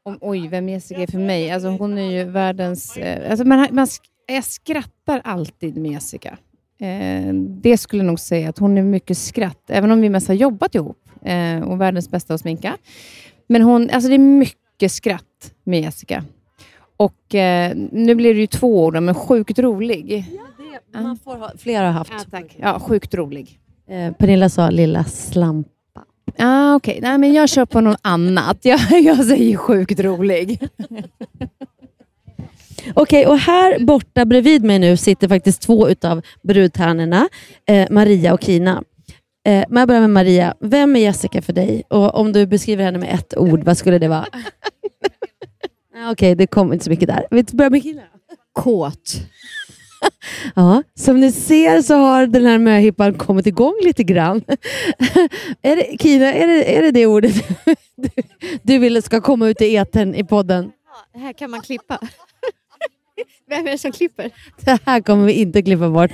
Om, 0.03 0.19
oj, 0.21 0.49
vem 0.49 0.69
Jessica 0.69 1.01
är 1.01 1.07
för 1.07 1.19
mig? 1.19 1.51
Alltså, 1.51 1.69
hon 1.69 1.99
är 1.99 2.11
ju 2.11 2.25
världens... 2.25 2.97
Eh, 2.97 3.31
alltså, 3.31 3.45
man, 3.47 3.69
man, 3.73 3.87
jag 4.27 4.45
skrattar 4.45 5.21
alltid 5.25 5.77
med 5.77 5.91
Jessica. 5.91 6.39
Eh, 6.81 7.35
det 7.35 7.79
skulle 7.79 8.03
jag 8.03 8.07
nog 8.07 8.21
säga, 8.21 8.49
att 8.49 8.59
hon 8.59 8.79
är 8.79 8.83
mycket 8.83 9.19
skratt, 9.19 9.71
även 9.71 9.91
om 9.91 10.01
vi 10.01 10.09
mest 10.09 10.29
har 10.29 10.35
jobbat 10.35 10.75
ihop. 10.75 11.09
Eh, 11.23 11.63
och 11.63 11.81
världens 11.81 12.11
bästa 12.11 12.35
att 12.35 12.41
sminka. 12.41 12.77
Men 13.47 13.63
hon, 13.63 13.91
alltså 13.91 14.09
det 14.09 14.15
är 14.15 14.19
mycket 14.19 14.93
skratt 14.93 15.55
med 15.65 15.81
Jessica. 15.81 16.25
Och 16.97 17.35
eh, 17.35 17.73
nu 17.93 18.15
blir 18.15 18.35
det 18.35 18.41
ju 18.41 18.47
två 18.47 18.85
ord, 18.85 19.03
men 19.03 19.15
sjukt 19.15 19.59
rolig. 19.59 20.25
Ja, 20.33 20.43
det, 20.93 21.03
man 21.03 21.17
får 21.17 21.37
ha, 21.37 21.53
flera 21.59 21.87
har 21.87 21.93
haft. 21.93 22.13
Ja, 22.13 22.25
tack. 22.31 22.57
Ja, 22.59 22.81
sjukt 22.81 23.15
rolig. 23.15 23.61
Eh, 23.91 24.13
Pernilla 24.13 24.49
sa 24.49 24.71
lilla 24.71 25.05
slampa. 25.05 25.71
Ah, 26.39 26.75
Okej, 26.75 26.99
okay. 26.99 27.19
men 27.19 27.33
jag 27.33 27.49
kör 27.49 27.67
på 27.67 27.81
något 27.81 28.01
annat. 28.03 28.59
Jag, 28.63 28.81
jag 29.03 29.25
säger 29.25 29.57
sjukt 29.57 30.01
rolig. 30.01 30.69
Okej, 32.95 33.27
okay, 33.27 33.27
och 33.27 33.39
här 33.39 33.79
borta 33.85 34.25
bredvid 34.25 34.65
mig 34.65 34.79
nu 34.79 34.97
sitter 34.97 35.29
faktiskt 35.29 35.63
två 35.63 35.89
utav 35.89 36.23
brudtärnorna, 36.43 37.29
eh, 37.69 37.87
Maria 37.91 38.35
och 38.35 38.43
Kina. 38.43 38.83
Eh, 39.47 39.65
men 39.69 39.81
jag 39.81 39.89
börjar 39.89 40.01
med 40.01 40.11
Maria. 40.11 40.55
Vem 40.61 40.97
är 40.97 41.01
Jessica 41.01 41.43
för 41.43 41.53
dig? 41.53 41.83
Och 41.89 42.15
om 42.15 42.33
du 42.33 42.47
beskriver 42.47 42.85
henne 42.85 42.99
med 42.99 43.15
ett 43.15 43.37
ord, 43.37 43.65
vad 43.65 43.79
skulle 43.79 43.99
det 43.99 44.09
vara? 44.09 44.27
Okej, 45.95 46.11
okay, 46.11 46.35
det 46.35 46.47
kommer 46.47 46.73
inte 46.75 46.85
så 46.85 46.91
mycket 46.91 47.09
där. 47.09 47.27
Vi 47.31 47.45
börjar 47.53 47.71
med 47.71 47.83
Kina. 47.83 48.03
Kåt. 48.53 49.21
Ja, 50.55 50.83
som 50.95 51.21
ni 51.21 51.33
ser 51.33 51.83
så 51.83 51.95
har 51.95 52.27
den 52.27 52.47
här 52.47 52.59
möhippan 52.59 53.15
kommit 53.15 53.47
igång 53.47 53.75
lite 53.83 54.05
grann. 54.05 54.43
är 55.63 55.77
det, 55.77 56.03
Kina, 56.03 56.33
är 56.33 56.47
det, 56.47 56.77
är 56.77 56.83
det 56.83 56.91
det 56.91 57.07
ordet 57.07 57.35
du, 57.97 58.09
du 58.63 58.79
vill 58.79 59.03
ska 59.03 59.21
komma 59.21 59.49
ut 59.49 59.61
i 59.61 59.75
eten 59.75 60.15
i 60.15 60.25
podden? 60.25 60.73
Ja, 61.15 61.21
här 61.21 61.33
kan 61.33 61.51
man 61.51 61.61
klippa. 61.61 61.99
Vem 63.49 63.67
är 63.67 63.71
det 63.71 63.79
som 63.79 63.93
klipper? 63.93 64.31
Det 64.65 64.79
här 64.87 65.01
kommer 65.01 65.27
vi 65.27 65.33
inte 65.33 65.63
klippa 65.63 65.91
bort. 65.91 66.13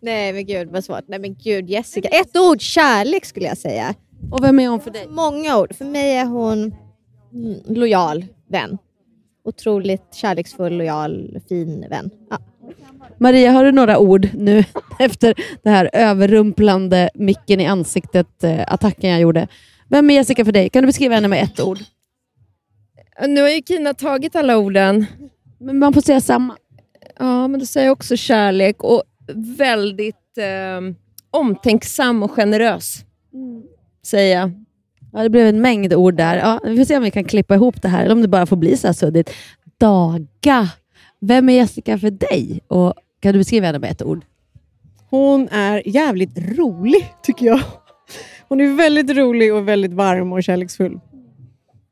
Nej 0.00 0.32
men 0.32 0.46
gud 0.46 0.68
vad 0.70 0.84
svårt. 0.84 1.04
Nej 1.08 1.18
men 1.18 1.34
gud 1.34 1.70
Jessica. 1.70 2.08
Ett 2.08 2.36
ord, 2.36 2.60
kärlek 2.60 3.24
skulle 3.24 3.46
jag 3.46 3.58
säga. 3.58 3.94
Och 4.30 4.44
vem 4.44 4.58
är 4.58 4.68
hon 4.68 4.80
för 4.80 4.90
dig? 4.90 5.06
Många 5.08 5.58
ord. 5.58 5.74
För 5.76 5.84
mig 5.84 6.16
är 6.16 6.24
hon 6.24 6.74
lojal 7.66 8.24
vän 8.48 8.78
otroligt 9.44 10.14
kärleksfull, 10.14 10.76
lojal, 10.76 11.40
fin 11.48 11.86
vän. 11.90 12.10
Ja. 12.30 12.38
Maria, 13.18 13.50
har 13.50 13.64
du 13.64 13.72
några 13.72 13.98
ord 13.98 14.28
nu 14.34 14.64
efter 14.98 15.34
det 15.62 15.70
här 15.70 15.90
överrumplande 15.92 17.10
micken 17.14 17.60
i 17.60 17.66
ansiktet 17.66 18.44
eh, 18.44 18.72
attacken 18.72 19.10
jag 19.10 19.20
gjorde? 19.20 19.48
Vem 19.88 20.10
är 20.10 20.14
Jessica 20.14 20.44
för 20.44 20.52
dig? 20.52 20.68
Kan 20.68 20.82
du 20.82 20.86
beskriva 20.86 21.14
henne 21.14 21.28
med 21.28 21.44
ett 21.44 21.60
ord? 21.60 21.78
Nu 23.28 23.42
har 23.42 23.48
ju 23.48 23.62
Kina 23.62 23.94
tagit 23.94 24.36
alla 24.36 24.56
orden. 24.58 25.06
Men 25.58 25.78
man 25.78 25.92
får 25.92 26.00
säga 26.00 26.20
samma. 26.20 26.56
Ja, 27.18 27.48
men 27.48 27.60
då 27.60 27.66
säger 27.66 27.86
jag 27.86 27.92
också 27.92 28.16
kärlek 28.16 28.82
och 28.82 29.02
väldigt 29.58 30.38
eh, 30.38 30.94
omtänksam 31.30 32.22
och 32.22 32.30
generös. 32.30 33.04
Mm. 33.32 33.62
Säger 34.06 34.38
jag. 34.38 34.59
Ja, 35.12 35.22
det 35.22 35.30
blev 35.30 35.46
en 35.46 35.60
mängd 35.60 35.94
ord 35.94 36.14
där. 36.14 36.36
Ja, 36.36 36.60
vi 36.64 36.76
får 36.76 36.84
se 36.84 36.96
om 36.96 37.02
vi 37.02 37.10
kan 37.10 37.24
klippa 37.24 37.54
ihop 37.54 37.82
det 37.82 37.88
här, 37.88 38.04
eller 38.04 38.14
om 38.14 38.22
det 38.22 38.28
bara 38.28 38.46
får 38.46 38.56
bli 38.56 38.76
så 38.76 38.86
här 38.86 38.94
suddigt. 38.94 39.30
Daga. 39.78 40.68
Vem 41.20 41.48
är 41.48 41.52
Jessica 41.52 41.98
för 41.98 42.10
dig? 42.10 42.60
Och 42.68 42.94
kan 43.20 43.32
du 43.32 43.38
beskriva 43.38 43.66
henne 43.66 43.78
med 43.78 43.90
ett 43.90 44.02
ord? 44.02 44.24
Hon 45.10 45.48
är 45.48 45.88
jävligt 45.88 46.38
rolig, 46.38 47.14
tycker 47.22 47.46
jag. 47.46 47.60
Hon 48.48 48.60
är 48.60 48.76
väldigt 48.76 49.16
rolig 49.16 49.54
och 49.54 49.68
väldigt 49.68 49.92
varm 49.92 50.32
och 50.32 50.42
kärleksfull. 50.42 51.00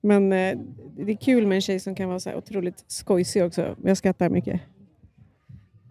Men 0.03 0.33
eh, 0.33 0.59
det 0.97 1.13
är 1.13 1.17
kul 1.17 1.47
med 1.47 1.57
en 1.57 1.63
tjej 1.63 1.81
som 1.81 1.95
kan 1.95 2.09
vara 2.09 2.21
så 2.21 2.31
här 2.31 2.37
otroligt 2.37 2.85
skojsig 2.87 3.45
också. 3.45 3.75
Jag 3.85 3.97
skrattar 3.97 4.29
mycket. 4.29 4.61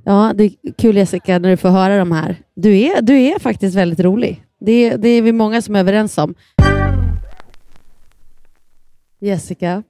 Ja, 0.06 0.34
det 0.36 0.44
är 0.44 0.52
kul 0.78 0.98
Jessica 0.98 1.40
när 1.40 1.50
du 1.50 1.58
får 1.58 1.70
höra 1.70 1.98
de 1.98 2.12
här. 2.12 2.36
Du 2.56 2.80
är, 2.80 3.02
du 3.02 3.18
är 3.18 3.40
faktiskt 3.40 3.76
väldigt 3.76 4.00
rolig. 4.00 4.44
Det, 4.60 4.96
det 4.96 5.10
är 5.10 5.22
vi 5.22 5.32
många 5.32 5.62
som 5.62 5.76
är 5.76 5.80
överens 5.80 6.18
om. 6.18 6.36
Jessica? 9.20 9.84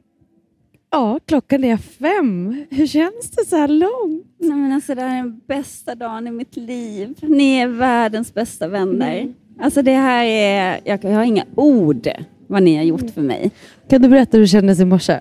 Ja, 0.92 1.20
klockan 1.26 1.64
är 1.64 1.78
fem. 1.78 2.66
Hur 2.70 2.88
känns 2.88 3.32
det 3.32 3.46
så 3.46 3.56
här 3.56 3.68
långt? 3.68 4.26
Nej, 4.40 4.58
men 4.58 4.72
alltså, 4.72 4.96
det 4.96 5.02
här 5.02 5.18
är 5.18 5.24
den 5.24 5.42
bästa 5.48 5.96
dagen 5.96 6.28
i 6.28 6.32
mitt 6.32 6.56
liv. 6.56 7.16
Ni 7.22 7.58
är 7.58 7.68
världens 7.68 8.34
bästa 8.34 8.68
vänner. 8.68 9.20
Mm. 9.20 9.34
Alltså, 9.60 9.82
det 9.82 9.94
här 9.94 10.26
är, 10.26 10.80
jag, 10.86 11.04
jag 11.04 11.12
har 11.12 11.24
inga 11.24 11.46
ord 11.56 12.08
vad 12.48 12.64
ni 12.64 12.76
har 12.76 12.84
gjort 12.84 13.10
för 13.14 13.22
mig. 13.22 13.52
Kan 13.90 14.02
du 14.02 14.10
berätta 14.10 14.38
hur 14.38 14.42
det 14.42 14.48
kändes 14.48 14.80
i 14.80 14.86
morse? 14.86 15.20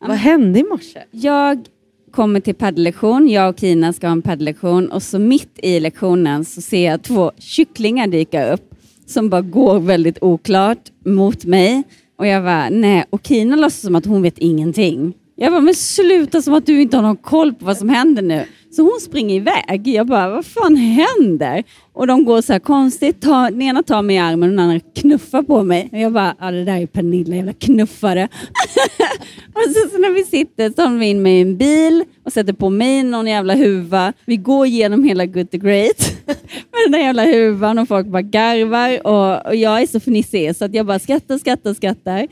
Ja. 0.00 0.06
Vad 0.08 0.16
hände 0.16 0.58
i 0.58 0.64
morse? 0.64 1.02
Jag 1.10 1.66
kommer 2.10 2.40
till 2.40 2.54
paddellektion. 2.54 3.28
Jag 3.28 3.48
och 3.48 3.60
Kina 3.60 3.92
ska 3.92 4.06
ha 4.06 4.12
en 4.12 4.22
paddellektion 4.22 4.90
och 4.92 5.02
så 5.02 5.18
mitt 5.18 5.58
i 5.62 5.80
lektionen 5.80 6.44
så 6.44 6.60
ser 6.60 6.86
jag 6.86 7.02
två 7.02 7.32
kycklingar 7.38 8.06
dyka 8.06 8.52
upp 8.52 8.74
som 9.06 9.28
bara 9.28 9.40
går 9.40 9.80
väldigt 9.80 10.22
oklart 10.22 10.92
mot 11.04 11.44
mig. 11.44 11.82
Och 12.22 12.28
jag 12.28 12.42
var 12.42 12.70
nej. 12.70 13.04
Och 13.10 13.20
Kina 13.26 13.56
låtsas 13.56 13.80
som 13.80 13.94
att 13.94 14.06
hon 14.06 14.22
vet 14.22 14.38
ingenting. 14.38 15.14
Jag 15.42 15.52
bara, 15.52 15.60
men 15.60 15.74
sluta 15.74 16.42
som 16.42 16.54
att 16.54 16.66
du 16.66 16.82
inte 16.82 16.96
har 16.96 17.02
någon 17.02 17.16
koll 17.16 17.54
på 17.54 17.64
vad 17.64 17.76
som 17.76 17.88
händer 17.88 18.22
nu. 18.22 18.44
Så 18.70 18.82
hon 18.82 19.00
springer 19.00 19.36
iväg. 19.36 19.88
Jag 19.88 20.06
bara, 20.06 20.28
vad 20.28 20.46
fan 20.46 20.76
händer? 20.76 21.64
Och 21.92 22.06
de 22.06 22.24
går 22.24 22.40
så 22.40 22.52
här 22.52 22.60
konstigt. 22.60 23.20
Ta, 23.20 23.50
den 23.50 23.62
ena 23.62 23.82
tar 23.82 24.02
mig 24.02 24.16
i 24.16 24.18
armen 24.18 24.50
och 24.50 24.56
den 24.56 24.58
andra 24.58 24.80
knuffar 24.94 25.42
på 25.42 25.62
mig. 25.62 25.88
Och 25.92 25.98
jag 25.98 26.12
bara, 26.12 26.36
ja 26.40 26.50
det 26.50 26.64
där 26.64 26.76
är 26.76 26.86
Pernilla, 26.86 27.36
jävla 27.36 27.52
knuffare. 27.52 28.28
och 29.54 29.62
så, 29.62 29.88
så 29.90 29.98
när 29.98 30.10
vi 30.10 30.24
sitter 30.24 30.70
tar 30.70 30.84
de 30.84 31.02
in 31.02 31.22
mig 31.22 31.38
i 31.38 31.42
en 31.42 31.56
bil 31.56 32.04
och 32.24 32.32
sätter 32.32 32.52
på 32.52 32.70
mig 32.70 33.02
någon 33.02 33.26
jävla 33.26 33.54
huva. 33.54 34.12
Vi 34.24 34.36
går 34.36 34.66
igenom 34.66 35.04
hela 35.04 35.26
Good 35.26 35.50
to 35.50 35.58
Great 35.58 36.12
med 36.26 36.82
den 36.84 36.92
där 36.92 36.98
jävla 36.98 37.24
huvan 37.24 37.78
och 37.78 37.88
folk 37.88 38.06
bara 38.06 38.22
garvar. 38.22 39.06
Och, 39.06 39.46
och 39.46 39.56
jag 39.56 39.82
är 39.82 39.86
så 39.86 40.00
fnissig 40.00 40.56
så 40.56 40.64
att 40.64 40.74
jag 40.74 40.86
bara 40.86 40.98
skrattar, 40.98 41.38
skrattar, 41.38 41.74
skrattar. 41.74 42.26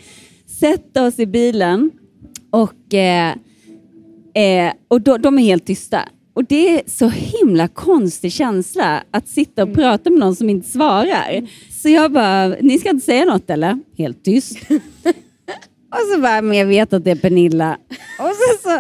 Sätter 0.61 1.07
oss 1.07 1.19
i 1.19 1.27
bilen 1.27 1.91
och, 2.51 2.95
eh, 2.95 3.35
eh, 4.35 4.73
och 4.89 5.01
då, 5.01 5.17
de 5.17 5.39
är 5.39 5.43
helt 5.43 5.67
tysta. 5.67 6.09
Och 6.35 6.45
det 6.45 6.69
är 6.69 6.83
så 6.87 7.09
himla 7.09 7.69
konstig 7.69 8.33
känsla 8.33 9.05
att 9.11 9.29
sitta 9.29 9.63
och 9.63 9.75
prata 9.75 10.11
med 10.11 10.19
någon 10.19 10.37
som 10.37 10.51
inte 10.51 10.69
svarar. 10.69 11.49
Så 11.83 11.89
jag 11.89 12.13
bara, 12.13 12.49
ni 12.49 12.79
ska 12.79 12.91
inte 12.91 13.07
säga 13.07 13.25
något 13.25 13.51
eller? 13.51 13.79
Helt 13.99 14.25
tyst. 14.25 14.59
och 15.91 16.15
så 16.15 16.21
bara, 16.21 16.43
men 16.43 16.59
jag 16.59 16.67
vet 16.67 16.93
att 16.93 17.05
det 17.05 17.11
är 17.11 17.17
Pernilla. 17.17 17.79
Och 18.19 18.31
sen 18.37 18.59
så, 18.63 18.79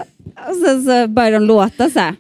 och 0.50 0.56
sen 0.56 0.84
så 0.84 1.06
börjar 1.08 1.32
de 1.32 1.42
låta 1.42 1.90
så 1.90 1.98
här. 1.98 2.14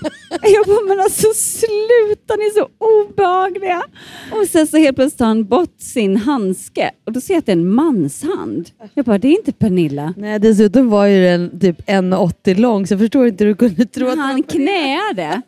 Jag 0.42 0.66
bara, 0.66 0.84
men 0.88 1.00
alltså 1.00 1.26
sluta, 1.34 2.36
ni 2.36 2.44
är 2.44 2.54
så 2.60 2.68
obehagliga. 2.78 3.82
Och 4.32 4.48
sen 4.48 4.66
så 4.66 4.76
helt 4.76 4.96
plötsligt 4.96 5.18
tar 5.18 5.26
han 5.26 5.44
bort 5.44 5.74
sin 5.78 6.16
handske 6.16 6.90
och 7.06 7.12
då 7.12 7.20
ser 7.20 7.34
jag 7.34 7.38
att 7.38 7.46
det 7.46 7.52
är 7.52 7.56
en 7.56 7.74
manshand. 7.74 8.70
Jag 8.94 9.04
bara, 9.04 9.18
det 9.18 9.28
är 9.28 9.32
inte 9.32 9.52
Pernilla. 9.52 10.14
Nej, 10.16 10.38
dessutom 10.38 10.90
var 10.90 11.06
ju 11.06 11.22
den 11.22 11.60
typ 11.60 11.88
1,80 11.88 12.54
lång 12.54 12.86
så 12.86 12.92
jag 12.94 13.00
förstår 13.00 13.26
inte 13.26 13.44
hur 13.44 13.50
du 13.50 13.56
kunde 13.56 13.86
tro 13.86 14.08
att 14.08 14.18
Han 14.18 14.42
knäade. 14.42 15.42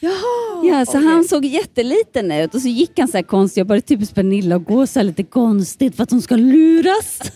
ja, 0.62 0.86
så 0.86 0.98
han 0.98 1.24
såg 1.24 1.44
jätteliten 1.44 2.32
ut 2.32 2.54
och 2.54 2.60
så 2.60 2.68
gick 2.68 2.98
han 2.98 3.08
så 3.08 3.16
här 3.16 3.24
konstigt. 3.24 3.56
Jag 3.56 3.66
bara, 3.66 3.74
det 3.74 3.78
är 3.78 3.96
typiskt 3.96 4.14
Pernilla 4.14 4.56
att 4.56 4.64
gå 4.64 4.86
så 4.86 4.98
här 4.98 5.04
lite 5.04 5.22
konstigt 5.22 5.96
för 5.96 6.02
att 6.02 6.10
hon 6.10 6.22
ska 6.22 6.36
luras. 6.36 7.18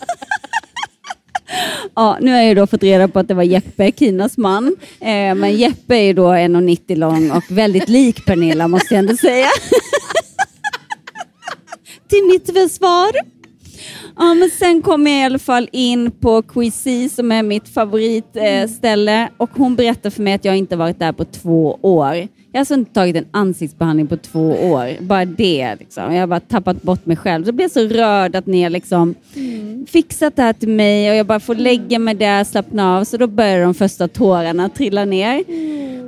Ja, 1.95 2.17
nu 2.21 2.31
har 2.31 2.41
jag 2.41 2.55
då 2.55 2.67
fått 2.67 2.83
reda 2.83 3.07
på 3.07 3.19
att 3.19 3.27
det 3.27 3.33
var 3.33 3.43
Jeppe, 3.43 3.91
Kinas 3.91 4.37
man. 4.37 4.75
Eh, 4.99 5.35
men 5.35 5.55
Jeppe 5.55 5.95
är 5.95 6.03
ju 6.03 6.13
då 6.13 6.27
1,90 6.27 6.95
lång 6.95 7.31
och 7.31 7.43
väldigt 7.49 7.89
lik 7.89 8.25
Pernilla 8.25 8.67
måste 8.67 8.93
jag 8.93 8.99
ändå 8.99 9.17
säga. 9.17 9.47
Till 12.09 12.23
mitt 12.31 12.45
försvar. 12.45 13.11
Ja, 14.17 14.33
men 14.33 14.49
sen 14.49 14.81
kom 14.81 15.07
jag 15.07 15.21
i 15.21 15.23
alla 15.23 15.39
fall 15.39 15.69
in 15.71 16.11
på 16.11 16.41
Quizy 16.41 17.05
e, 17.05 17.09
som 17.09 17.31
är 17.31 17.43
mitt 17.43 17.69
favoritställe 17.69 19.23
eh, 19.23 19.29
och 19.37 19.49
hon 19.53 19.75
berättade 19.75 20.11
för 20.11 20.23
mig 20.23 20.33
att 20.33 20.45
jag 20.45 20.57
inte 20.57 20.75
varit 20.75 20.99
där 20.99 21.11
på 21.11 21.25
två 21.25 21.79
år. 21.81 22.27
Jag 22.51 22.57
har 22.57 22.61
alltså 22.61 22.73
inte 22.73 22.93
tagit 22.93 23.15
en 23.15 23.25
ansiktsbehandling 23.31 24.07
på 24.07 24.17
två 24.17 24.49
år. 24.49 25.01
Bara 25.01 25.25
det. 25.25 25.75
Liksom. 25.79 26.13
Jag 26.13 26.19
har 26.19 26.27
bara 26.27 26.39
tappat 26.39 26.81
bort 26.81 27.05
mig 27.05 27.17
själv. 27.17 27.43
Så 27.43 27.47
jag 27.47 27.55
blev 27.55 27.69
så 27.69 27.87
rörd 27.87 28.35
att 28.35 28.45
ni 28.45 28.63
har 28.63 28.69
liksom 28.69 29.15
fixat 29.87 30.35
det 30.35 30.41
här 30.41 30.53
till 30.53 30.69
mig 30.69 31.09
och 31.09 31.15
jag 31.15 31.25
bara 31.25 31.39
får 31.39 31.55
lägga 31.55 31.99
mig 31.99 32.15
där, 32.15 32.41
och 32.41 32.47
slappna 32.47 32.97
av. 32.97 33.03
Så 33.03 33.17
då 33.17 33.27
började 33.27 33.63
de 33.63 33.73
första 33.73 34.07
tårarna 34.07 34.69
trilla 34.69 35.05
ner. 35.05 35.43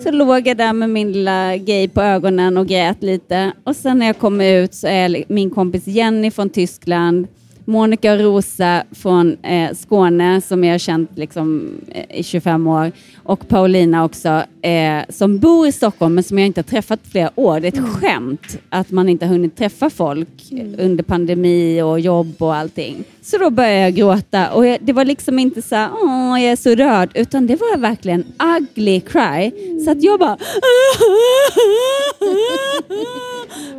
Så 0.03 0.11
låg 0.11 0.47
jag 0.47 0.57
där 0.57 0.73
med 0.73 0.89
min 0.89 1.11
lilla 1.11 1.57
gay 1.57 1.87
på 1.87 2.01
ögonen 2.01 2.57
och 2.57 2.67
grät 2.67 3.03
lite. 3.03 3.51
Och 3.63 3.75
sen 3.75 3.99
när 3.99 4.05
jag 4.05 4.17
kom 4.17 4.41
ut 4.41 4.73
så 4.73 4.87
är 4.87 5.23
min 5.27 5.49
kompis 5.49 5.87
Jenny 5.87 6.31
från 6.31 6.49
Tyskland 6.49 7.27
Monica 7.69 8.17
Rosa 8.17 8.83
från 8.91 9.37
eh, 9.43 9.73
Skåne 9.75 10.41
som 10.41 10.63
jag 10.63 10.73
har 10.73 10.77
känt 10.79 11.09
liksom, 11.15 11.71
eh, 11.91 12.19
i 12.19 12.23
25 12.23 12.67
år 12.67 12.91
och 13.23 13.47
Paulina 13.47 14.03
också 14.05 14.43
eh, 14.61 14.99
som 15.09 15.39
bor 15.39 15.67
i 15.67 15.71
Stockholm 15.71 16.15
men 16.15 16.23
som 16.23 16.39
jag 16.39 16.45
inte 16.47 16.59
har 16.59 16.63
träffat 16.63 17.03
på 17.03 17.09
flera 17.09 17.31
år. 17.35 17.59
Det 17.59 17.67
är 17.67 17.71
ett 17.71 17.77
Mm. 17.77 17.89
skämt 17.91 18.57
att 18.69 18.91
man 18.91 19.09
inte 19.09 19.25
har 19.25 19.33
hunnit 19.33 19.55
träffa 19.57 19.89
folk 19.89 20.51
eh, 20.51 20.85
under 20.85 21.03
pandemi 21.03 21.81
och 21.81 21.99
jobb 21.99 22.35
och 22.39 22.55
allting. 22.55 23.03
Så 23.21 23.37
då 23.37 23.49
började 23.49 23.79
jag 23.79 23.93
gråta 23.93 24.51
och 24.53 24.65
jag, 24.65 24.77
det 24.81 24.93
var 24.93 25.05
liksom 25.05 25.39
inte 25.39 25.61
så 25.61 25.75
här, 25.75 25.89
åh 26.01 26.41
jag 26.43 26.51
är 26.51 26.55
så 26.55 26.75
rörd 26.75 27.09
utan 27.15 27.47
det 27.47 27.55
var 27.55 27.77
verkligen 27.77 28.23
ugly 28.57 28.99
cry. 29.01 29.51
Så 29.85 29.91
att 29.91 30.03
jag 30.03 30.19
bara 30.19 30.37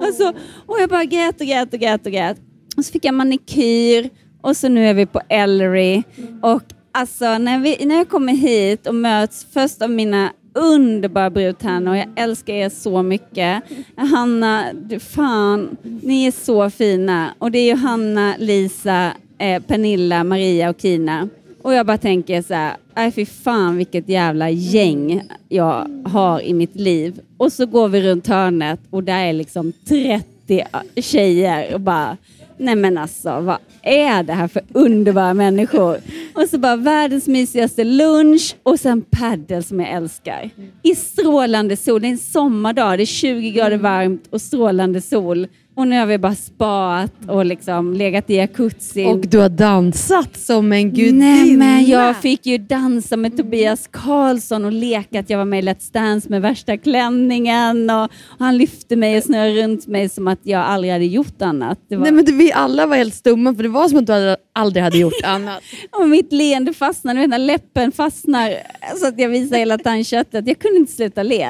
alltså, 0.02 0.32
och 0.66 0.76
jag 0.80 0.88
bara 0.88 1.04
grät 1.04 1.40
och 1.40 1.46
grät 1.46 1.74
och 1.74 1.80
grät 1.80 2.06
och 2.06 2.12
grät. 2.12 2.36
Och 2.76 2.84
så 2.84 2.92
fick 2.92 3.04
jag 3.04 3.14
manikyr 3.14 4.10
och 4.40 4.56
så 4.56 4.68
nu 4.68 4.86
är 4.86 4.94
vi 4.94 5.06
på 5.06 5.20
Ellery. 5.28 6.02
Och 6.42 6.62
alltså 6.92 7.38
när, 7.38 7.58
vi, 7.58 7.86
när 7.86 7.96
jag 7.96 8.08
kommer 8.08 8.32
hit 8.32 8.86
och 8.86 8.94
möts 8.94 9.46
först 9.52 9.82
av 9.82 9.90
mina 9.90 10.32
underbara 10.54 11.30
brudtärnor, 11.30 11.96
jag 11.96 12.08
älskar 12.16 12.54
er 12.54 12.68
så 12.68 13.02
mycket. 13.02 13.62
Hanna, 13.96 14.72
du 14.72 15.00
fan, 15.00 15.76
ni 16.02 16.26
är 16.26 16.30
så 16.30 16.70
fina. 16.70 17.34
Och 17.38 17.50
det 17.50 17.58
är 17.58 17.70
Johanna, 17.70 18.34
Lisa, 18.38 19.12
eh, 19.38 19.62
Pernilla, 19.62 20.24
Maria 20.24 20.70
och 20.70 20.80
Kina. 20.80 21.28
Och 21.62 21.74
jag 21.74 21.86
bara 21.86 21.98
tänker 21.98 22.42
så 22.42 22.54
här, 22.54 22.76
nej 22.94 23.12
fy 23.12 23.26
fan 23.26 23.76
vilket 23.76 24.08
jävla 24.08 24.50
gäng 24.50 25.22
jag 25.48 26.02
har 26.04 26.40
i 26.40 26.54
mitt 26.54 26.76
liv. 26.76 27.20
Och 27.36 27.52
så 27.52 27.66
går 27.66 27.88
vi 27.88 28.02
runt 28.02 28.26
hörnet 28.26 28.80
och 28.90 29.04
där 29.04 29.24
är 29.24 29.32
liksom 29.32 29.72
30 29.88 30.64
tjejer 30.96 31.74
och 31.74 31.80
bara, 31.80 32.16
nej 32.60 32.76
men 32.76 32.98
alltså 32.98 33.40
vad 33.40 33.56
är 33.82 34.22
det 34.22 34.32
här 34.32 34.48
för 34.48 34.62
underbara 34.72 35.34
människor? 35.34 35.96
Och 36.34 36.48
så 36.48 36.58
bara 36.58 36.76
världens 36.76 37.26
mysigaste 37.26 37.84
lunch 37.84 38.56
och 38.62 38.80
sen 38.80 39.02
paddel 39.02 39.64
som 39.64 39.80
jag 39.80 39.90
älskar. 39.90 40.50
I 40.82 40.94
strålande 40.94 41.76
sol, 41.76 42.00
det 42.00 42.06
är 42.06 42.10
en 42.10 42.18
sommardag, 42.18 42.98
det 42.98 43.02
är 43.02 43.06
20 43.06 43.50
grader 43.50 43.76
varmt 43.76 44.26
och 44.30 44.40
strålande 44.40 45.00
sol. 45.00 45.46
Och 45.80 45.88
nu 45.88 45.98
har 45.98 46.06
vi 46.06 46.18
bara 46.18 46.34
spaat 46.34 47.12
och 47.28 47.44
liksom 47.44 47.94
legat 47.94 48.30
i 48.30 48.34
jacuzzi. 48.34 49.06
Och 49.06 49.18
du 49.18 49.38
har 49.38 49.48
dansat 49.48 50.36
som 50.36 50.72
en 50.72 50.90
gudinna. 50.90 51.24
Nej 51.24 51.56
men 51.56 51.84
jag 51.86 52.16
fick 52.16 52.46
ju 52.46 52.58
dansa 52.58 53.16
med 53.16 53.36
Tobias 53.36 53.88
Karlsson 53.92 54.64
och 54.64 54.72
leka 54.72 55.20
att 55.20 55.30
jag 55.30 55.38
var 55.38 55.44
med 55.44 55.64
i 55.64 55.68
Let's 55.68 55.92
Dance 55.92 56.28
med 56.28 56.42
värsta 56.42 56.76
klänningen 56.76 57.90
och, 57.90 58.04
och 58.04 58.10
han 58.38 58.58
lyfte 58.58 58.96
mig 58.96 59.16
och 59.16 59.22
snurrade 59.22 59.62
runt 59.62 59.86
mig 59.86 60.08
som 60.08 60.28
att 60.28 60.38
jag 60.42 60.60
aldrig 60.60 60.92
hade 60.92 61.04
gjort 61.04 61.42
annat. 61.42 61.78
Var... 61.88 61.98
Nej, 61.98 62.12
men 62.12 62.24
det, 62.24 62.32
vi 62.32 62.52
alla 62.52 62.86
var 62.86 62.96
helt 62.96 63.14
stumma 63.14 63.54
för 63.54 63.62
det 63.62 63.68
var 63.68 63.88
som 63.88 63.98
att 63.98 64.06
du 64.06 64.36
aldrig 64.52 64.82
hade 64.82 64.98
gjort 64.98 65.14
annat. 65.24 65.62
och 66.00 66.08
mitt 66.08 66.32
leende 66.32 66.72
fastnade, 66.72 67.20
vet 67.20 67.30
när 67.30 67.38
läppen 67.38 67.92
fastnar 67.92 68.54
så 68.96 69.06
att 69.06 69.18
jag 69.18 69.28
visar 69.28 69.56
hela 69.56 69.78
tandköttet. 69.78 70.46
Jag 70.46 70.58
kunde 70.58 70.76
inte 70.78 70.92
sluta 70.92 71.22
le. 71.22 71.48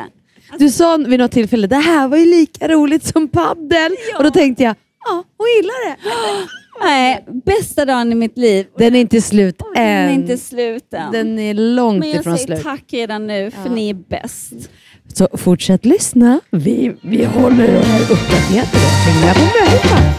Du 0.59 0.71
sa 0.71 0.97
vid 0.97 1.19
något 1.19 1.33
tillfälle, 1.33 1.67
det 1.67 1.77
här 1.77 2.09
var 2.09 2.17
ju 2.17 2.25
lika 2.27 2.69
roligt 2.69 3.05
som 3.05 3.29
paddel. 3.29 3.93
Och 4.19 4.25
då 4.25 4.31
tänkte 4.31 4.63
jag, 4.63 4.75
ja, 5.05 5.25
hon 5.37 5.47
gillar 5.57 5.89
det. 5.91 5.97
Nej, 6.83 7.25
bästa 7.45 7.85
dagen 7.85 8.13
i 8.13 8.15
mitt 8.15 8.39
liv. 8.39 8.67
Den 8.79 8.95
är 8.97 9.01
inte 9.01 9.21
slut 9.21 9.61
än. 9.63 9.73
Den 9.75 10.09
är 10.09 10.13
inte 10.13 10.39
slut 10.39 10.95
än. 10.95 11.13
Den 11.13 11.39
är 11.39 11.55
långt 11.55 11.99
Men 12.01 12.09
jag 12.11 12.21
ifrån 12.21 12.37
säger 12.39 12.47
slut. 12.47 12.63
tack 12.63 12.85
redan 12.93 13.27
nu 13.27 13.51
för 13.51 13.67
Ja. 13.69 13.73
ni 13.75 13.91
är 13.91 13.95
bäst. 13.95 14.53
Så 15.15 15.29
fortsätt 15.35 15.85
lyssna. 15.85 16.41
Vi, 16.51 16.93
vi 17.03 17.25
håller 17.25 17.65
er 17.69 18.03
uppdaterade. 18.03 18.79
Hänga 19.07 19.35
på 19.35 19.41
möhippa. 19.41 20.15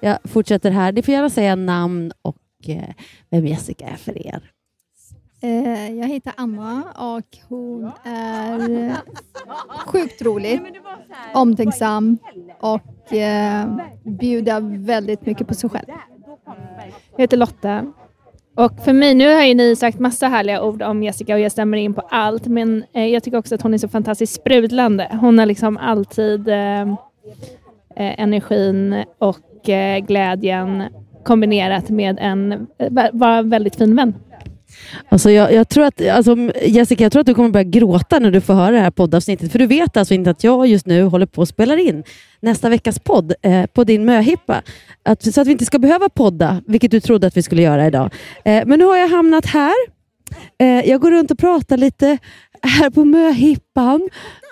Jag 0.00 0.18
fortsätter 0.24 0.70
här. 0.70 0.92
Ni 0.92 1.02
får 1.02 1.14
gärna 1.14 1.30
säga 1.30 1.54
namn 1.54 2.12
och 2.22 2.36
eh, 2.68 2.94
vem 3.30 3.46
Jessica 3.46 3.84
är 3.86 3.96
för 3.96 4.26
er. 4.26 4.40
Eh, 5.42 5.98
jag 5.98 6.08
heter 6.08 6.32
Anna 6.36 6.84
och 6.96 7.38
hon 7.48 7.90
är 8.04 8.92
sjukt 9.86 10.22
rolig, 10.22 10.60
omtänksam 11.34 12.18
och 12.60 13.12
eh, 13.12 13.66
bjuder 14.04 14.84
väldigt 14.84 15.26
mycket 15.26 15.48
på 15.48 15.54
sig 15.54 15.70
själv. 15.70 15.86
Jag 17.16 17.22
heter 17.22 17.36
Lotta. 17.36 17.86
Och 18.56 18.72
för 18.84 18.92
mig, 18.92 19.14
nu 19.14 19.34
har 19.34 19.42
ju 19.42 19.54
ni 19.54 19.76
sagt 19.76 19.98
massa 19.98 20.28
härliga 20.28 20.62
ord 20.62 20.82
om 20.82 21.02
Jessica 21.02 21.34
och 21.34 21.40
jag 21.40 21.52
stämmer 21.52 21.78
in 21.78 21.94
på 21.94 22.00
allt, 22.00 22.46
men 22.46 22.84
eh, 22.92 23.06
jag 23.06 23.22
tycker 23.22 23.38
också 23.38 23.54
att 23.54 23.62
hon 23.62 23.74
är 23.74 23.78
så 23.78 23.88
fantastiskt 23.88 24.34
sprudlande. 24.34 25.18
Hon 25.20 25.38
har 25.38 25.46
liksom 25.46 25.76
alltid 25.76 26.48
eh, 26.48 26.80
eh, 26.80 26.94
energin 27.96 29.04
och 29.18 29.68
eh, 29.68 29.98
glädjen 29.98 30.84
kombinerat 31.24 31.90
med 31.90 32.18
en 32.20 32.66
vara 33.12 33.42
väldigt 33.42 33.76
fin 33.76 33.96
vän. 33.96 34.14
Alltså 35.08 35.30
jag, 35.30 35.52
jag 35.52 35.68
tror 35.68 35.84
att, 35.84 36.06
alltså 36.08 36.36
Jessica, 36.66 37.04
jag 37.04 37.12
tror 37.12 37.20
att 37.20 37.26
du 37.26 37.34
kommer 37.34 37.48
börja 37.48 37.64
gråta 37.64 38.18
när 38.18 38.30
du 38.30 38.40
får 38.40 38.54
höra 38.54 38.70
det 38.70 38.80
här 38.80 38.90
poddavsnittet. 38.90 39.52
För 39.52 39.58
du 39.58 39.66
vet 39.66 39.96
alltså 39.96 40.14
inte 40.14 40.30
att 40.30 40.44
jag 40.44 40.66
just 40.66 40.86
nu 40.86 41.02
håller 41.02 41.26
på 41.26 41.42
att 41.42 41.48
spela 41.48 41.78
in 41.78 42.04
nästa 42.40 42.68
veckas 42.68 42.98
podd 42.98 43.34
eh, 43.42 43.66
på 43.66 43.84
din 43.84 44.04
möhippa. 44.04 44.62
Att, 45.02 45.34
så 45.34 45.40
att 45.40 45.46
vi 45.46 45.52
inte 45.52 45.64
ska 45.64 45.78
behöva 45.78 46.08
podda, 46.08 46.62
vilket 46.66 46.90
du 46.90 47.00
trodde 47.00 47.26
att 47.26 47.36
vi 47.36 47.42
skulle 47.42 47.62
göra 47.62 47.86
idag. 47.86 48.14
Eh, 48.44 48.62
men 48.66 48.78
nu 48.78 48.84
har 48.84 48.96
jag 48.96 49.08
hamnat 49.08 49.46
här. 49.46 49.74
Eh, 50.58 50.88
jag 50.90 51.00
går 51.00 51.10
runt 51.10 51.30
och 51.30 51.38
pratar 51.38 51.76
lite 51.76 52.18
här 52.62 52.90
på 52.90 53.04
möhippan. 53.04 54.08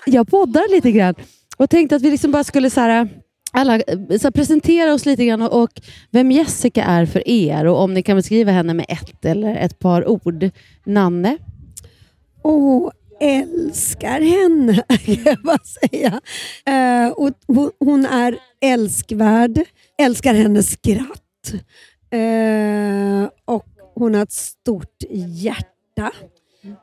Jag 0.07 0.29
poddar 0.29 0.75
lite 0.75 0.93
grann 0.93 1.15
och 1.57 1.71
tänkte 1.71 1.97
att 1.97 2.03
vi 2.03 2.11
liksom 2.11 2.31
bara 2.31 2.45
skulle 2.45 2.71
så 2.71 2.81
här, 2.81 3.09
alla, 3.59 3.79
så 4.19 4.27
här, 4.27 4.31
presentera 4.31 4.95
oss 4.95 5.07
lite 5.07 5.25
grann 5.25 5.43
och, 5.43 5.63
och 5.63 5.71
vem 6.11 6.31
Jessica 6.31 6.85
är 6.85 7.07
för 7.07 7.29
er 7.29 7.65
och 7.65 7.83
om 7.83 7.95
ni 7.95 8.03
kan 8.03 8.17
beskriva 8.17 8.53
henne 8.53 8.75
med 8.75 8.87
ett 8.89 9.25
eller 9.25 9.57
ett 9.57 9.79
par 9.79 10.09
ord. 10.09 10.51
Nanne? 10.85 11.39
Åh, 12.43 12.91
älskar 13.21 14.21
henne, 14.21 14.83
kan 15.05 15.25
jag 15.25 15.43
bara 15.43 15.59
säga. 15.59 16.21
Eh, 16.67 17.13
och 17.13 17.31
hon, 17.47 17.71
hon 17.79 18.07
är 18.07 18.39
älskvärd, 18.61 19.61
älskar 19.99 20.35
hennes 20.35 20.71
skratt. 20.71 21.53
Eh, 22.11 23.29
och 23.45 23.67
hon 23.95 24.15
har 24.15 24.23
ett 24.23 24.33
stort 24.33 25.03
hjärta. 25.11 26.13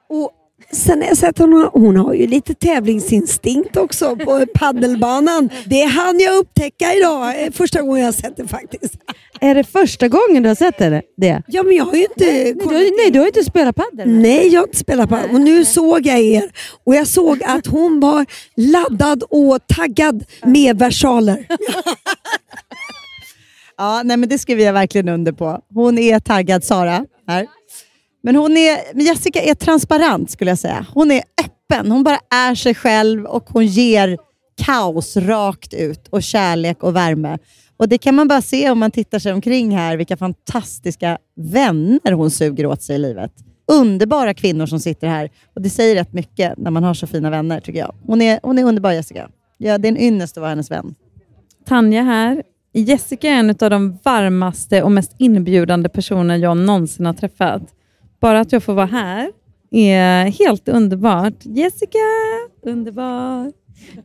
Och 0.10 0.32
Sen 0.76 1.02
har 1.02 1.08
jag 1.08 1.18
sett 1.18 1.38
hon, 1.38 1.70
hon 1.74 1.98
har 1.98 2.14
ju 2.14 2.28
lite 2.28 2.54
tävlingsinstinkt 2.54 3.78
också 3.78 4.16
på 4.16 4.46
paddelbanan. 4.56 5.50
Det 5.66 5.84
hann 5.84 6.20
jag 6.20 6.38
upptäcka 6.38 6.94
idag, 6.94 7.44
eh, 7.44 7.52
första 7.52 7.82
gången 7.82 8.00
jag 8.00 8.08
har 8.08 8.12
sett 8.14 8.38
det 8.38 8.48
faktiskt. 8.48 8.96
Är 9.40 9.56
det 9.56 9.64
första 9.64 10.08
gången 10.08 10.44
du 10.44 10.50
har 10.50 10.56
sett 10.56 10.78
det? 10.78 11.42
Ja, 11.48 11.64
men 11.64 11.76
jag 11.76 11.86
har 11.86 11.94
ju 11.94 12.02
inte... 12.02 12.26
Nej, 12.26 12.54
du, 12.54 12.66
har- 12.66 13.04
nej, 13.04 13.12
du 13.12 13.20
har 13.20 13.28
inte 13.28 13.44
spelat 13.44 13.76
padel. 13.76 14.10
Nej, 14.10 14.48
jag 14.48 14.62
har 14.62 14.68
inte 14.68 14.78
spelat 14.80 15.10
padel. 15.10 15.30
Och 15.36 15.42
nu 15.42 15.66
såg 15.66 16.06
jag 16.06 16.20
er 16.20 16.52
och 16.86 16.96
jag 16.96 17.08
såg 17.08 17.44
att 17.44 17.68
hon 17.68 18.00
var 18.00 18.26
laddad 18.58 19.24
och 19.30 19.60
taggad 19.68 20.24
med 20.46 20.80
versaler. 20.80 21.48
Ja, 23.78 24.02
nej, 24.06 24.18
men 24.18 24.30
det 24.30 24.38
skriver 24.38 24.64
jag 24.64 24.74
verkligen 24.74 25.10
under 25.10 25.32
på. 25.32 25.60
Hon 25.74 25.98
är 25.98 26.20
taggad, 26.20 26.64
Sara. 26.64 27.06
Här. 27.28 27.48
Men 28.26 28.36
hon 28.36 28.58
är, 28.58 29.02
Jessica 29.02 29.42
är 29.42 29.54
transparent 29.56 30.32
skulle 30.32 30.52
jag 30.52 30.60
säga. 30.60 30.86
Hon 30.94 31.12
är 31.12 31.24
öppen. 31.44 31.92
Hon 31.92 32.04
bara 32.04 32.20
är 32.30 32.56
sig 32.56 32.76
själv 32.76 33.26
och 33.26 33.50
hon 33.50 33.66
ger 33.66 34.18
kaos 34.66 35.18
rakt 35.18 35.74
ut 35.74 36.08
och 36.08 36.24
kärlek 36.24 36.84
och 36.84 36.96
värme. 36.96 37.38
Och 37.78 37.90
Det 37.90 37.98
kan 37.98 38.16
man 38.16 38.28
bara 38.28 38.42
se 38.42 38.70
om 38.70 38.80
man 38.80 38.92
tittar 38.92 39.20
sig 39.20 39.34
omkring 39.34 39.78
här, 39.78 39.98
vilka 39.98 40.18
fantastiska 40.18 41.18
vänner 41.36 42.12
hon 42.12 42.32
suger 42.32 42.66
åt 42.66 42.84
sig 42.84 42.96
i 42.96 43.00
livet. 43.00 43.32
Underbara 43.72 44.34
kvinnor 44.34 44.66
som 44.66 44.80
sitter 44.80 45.08
här. 45.08 45.30
Och 45.56 45.62
Det 45.62 45.70
säger 45.70 45.96
rätt 45.96 46.14
mycket 46.14 46.58
när 46.58 46.72
man 46.72 46.84
har 46.84 46.94
så 46.94 47.08
fina 47.08 47.30
vänner, 47.30 47.60
tycker 47.60 47.80
jag. 47.80 47.96
Hon 48.06 48.22
är, 48.22 48.40
hon 48.44 48.58
är 48.60 48.64
underbar, 48.64 48.92
Jessica. 48.92 49.30
Ja, 49.58 49.78
det 49.78 49.88
är 49.88 49.92
en 49.92 50.02
ynnest 50.02 50.38
att 50.38 50.42
vara 50.42 50.50
hennes 50.50 50.72
vän. 50.72 50.96
Tanja 51.66 52.04
här. 52.04 52.44
Jessica 52.74 53.30
är 53.30 53.40
en 53.40 53.50
av 53.50 53.70
de 53.70 54.00
varmaste 54.04 54.84
och 54.84 54.92
mest 54.92 55.16
inbjudande 55.18 55.90
personer 55.90 56.38
jag 56.38 56.58
någonsin 56.58 57.06
har 57.06 57.14
träffat. 57.14 57.62
Bara 58.26 58.40
att 58.40 58.52
jag 58.52 58.64
får 58.64 58.74
vara 58.74 58.86
här 58.86 59.32
är 59.72 60.26
helt 60.26 60.70
underbart. 60.70 61.34
Jessica, 61.42 61.98
underbar. 62.64 63.52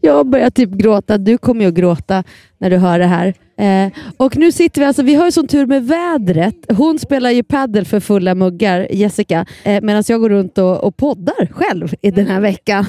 Jag 0.01 0.27
börjar 0.27 0.51
typ 0.51 0.71
gråta. 0.71 1.19
Du 1.19 1.39
kommer 1.39 1.61
ju 1.61 1.69
att 1.69 1.75
gråta 1.75 2.25
när 2.61 2.71
du 2.71 2.77
hör 2.77 2.99
det 2.99 3.07
här. 3.07 3.35
Eh, 3.61 3.93
och 4.17 4.37
nu 4.37 4.53
sitter 4.53 4.81
vi, 4.81 4.87
alltså, 4.87 5.03
vi 5.03 5.15
har 5.15 5.25
ju 5.25 5.33
sån 5.33 5.49
tur 5.49 5.67
med 5.67 5.87
vädret. 5.87 6.55
Hon 6.69 6.99
spelar 6.99 7.31
ju 7.31 7.43
paddel 7.43 7.85
för 7.85 8.01
fulla 8.01 8.35
muggar, 8.35 8.89
Jessica, 8.91 9.47
eh, 9.65 9.83
medan 9.83 10.05
jag 10.09 10.21
går 10.21 10.29
runt 10.29 10.59
och, 10.59 10.85
och 10.85 10.97
poddar 10.97 11.53
själv 11.53 11.95
i 12.03 12.11
den 12.11 12.27
här 12.27 12.41
veckan. 12.41 12.87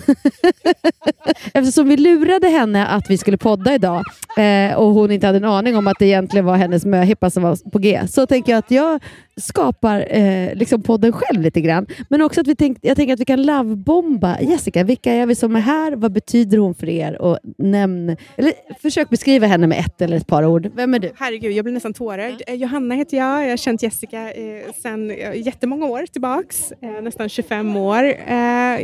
Eftersom 1.53 1.87
vi 1.87 1.97
lurade 1.97 2.47
henne 2.47 2.87
att 2.87 3.09
vi 3.09 3.17
skulle 3.17 3.37
podda 3.37 3.73
idag 3.73 4.03
eh, 4.37 4.75
och 4.75 4.93
hon 4.93 5.11
inte 5.11 5.27
hade 5.27 5.37
en 5.37 5.45
aning 5.45 5.75
om 5.77 5.87
att 5.87 5.99
det 5.99 6.05
egentligen 6.05 6.45
var 6.45 6.55
hennes 6.55 6.85
möhippa 6.85 7.29
som 7.29 7.43
var 7.43 7.69
på 7.71 7.79
G, 7.79 8.01
så 8.09 8.27
tänker 8.27 8.51
jag 8.51 8.59
att 8.59 8.71
jag 8.71 8.99
skapar 9.37 10.15
eh, 10.17 10.55
liksom 10.55 10.81
podden 10.81 11.11
själv 11.11 11.41
lite 11.41 11.61
grann. 11.61 11.87
Men 12.09 12.21
också 12.21 12.41
att 12.41 12.47
vi 12.47 12.55
tänk, 12.55 12.77
jag 12.81 12.97
tänker 12.97 13.13
att 13.13 13.19
vi 13.19 13.25
kan 13.25 13.43
lovebomba 13.43 14.37
Jessica. 14.41 14.83
Vilka 14.83 15.13
är 15.13 15.25
vi 15.25 15.35
som 15.35 15.55
är 15.55 15.59
här? 15.59 15.95
Vad 15.95 16.11
betyder 16.11 16.57
hon 16.57 16.75
för 16.75 16.89
er? 16.89 17.21
Och 17.21 17.39
nämn, 17.57 18.17
eller 18.37 18.53
försök 18.81 19.09
beskriva 19.09 19.47
henne 19.47 19.60
med 19.67 19.79
ett 19.79 20.01
eller 20.01 20.17
ett 20.17 20.27
par 20.27 20.45
ord. 20.45 20.71
Vem 20.75 20.93
är 20.93 20.99
du? 20.99 21.11
Herregud, 21.15 21.51
jag 21.51 21.65
blir 21.65 21.73
nästan 21.73 21.93
tårögd. 21.93 22.41
Eh, 22.47 22.55
Johanna 22.55 22.95
heter 22.95 23.17
jag. 23.17 23.43
Jag 23.43 23.49
har 23.49 23.57
känt 23.57 23.83
Jessica 23.83 24.31
eh, 24.31 24.71
sedan 24.83 25.11
eh, 25.11 25.35
jättemånga 25.35 25.85
år 25.85 26.05
tillbaks. 26.05 26.71
Eh, 26.71 27.01
nästan 27.01 27.29
25 27.29 27.75
år. 27.75 28.03
Eh, 28.27 28.35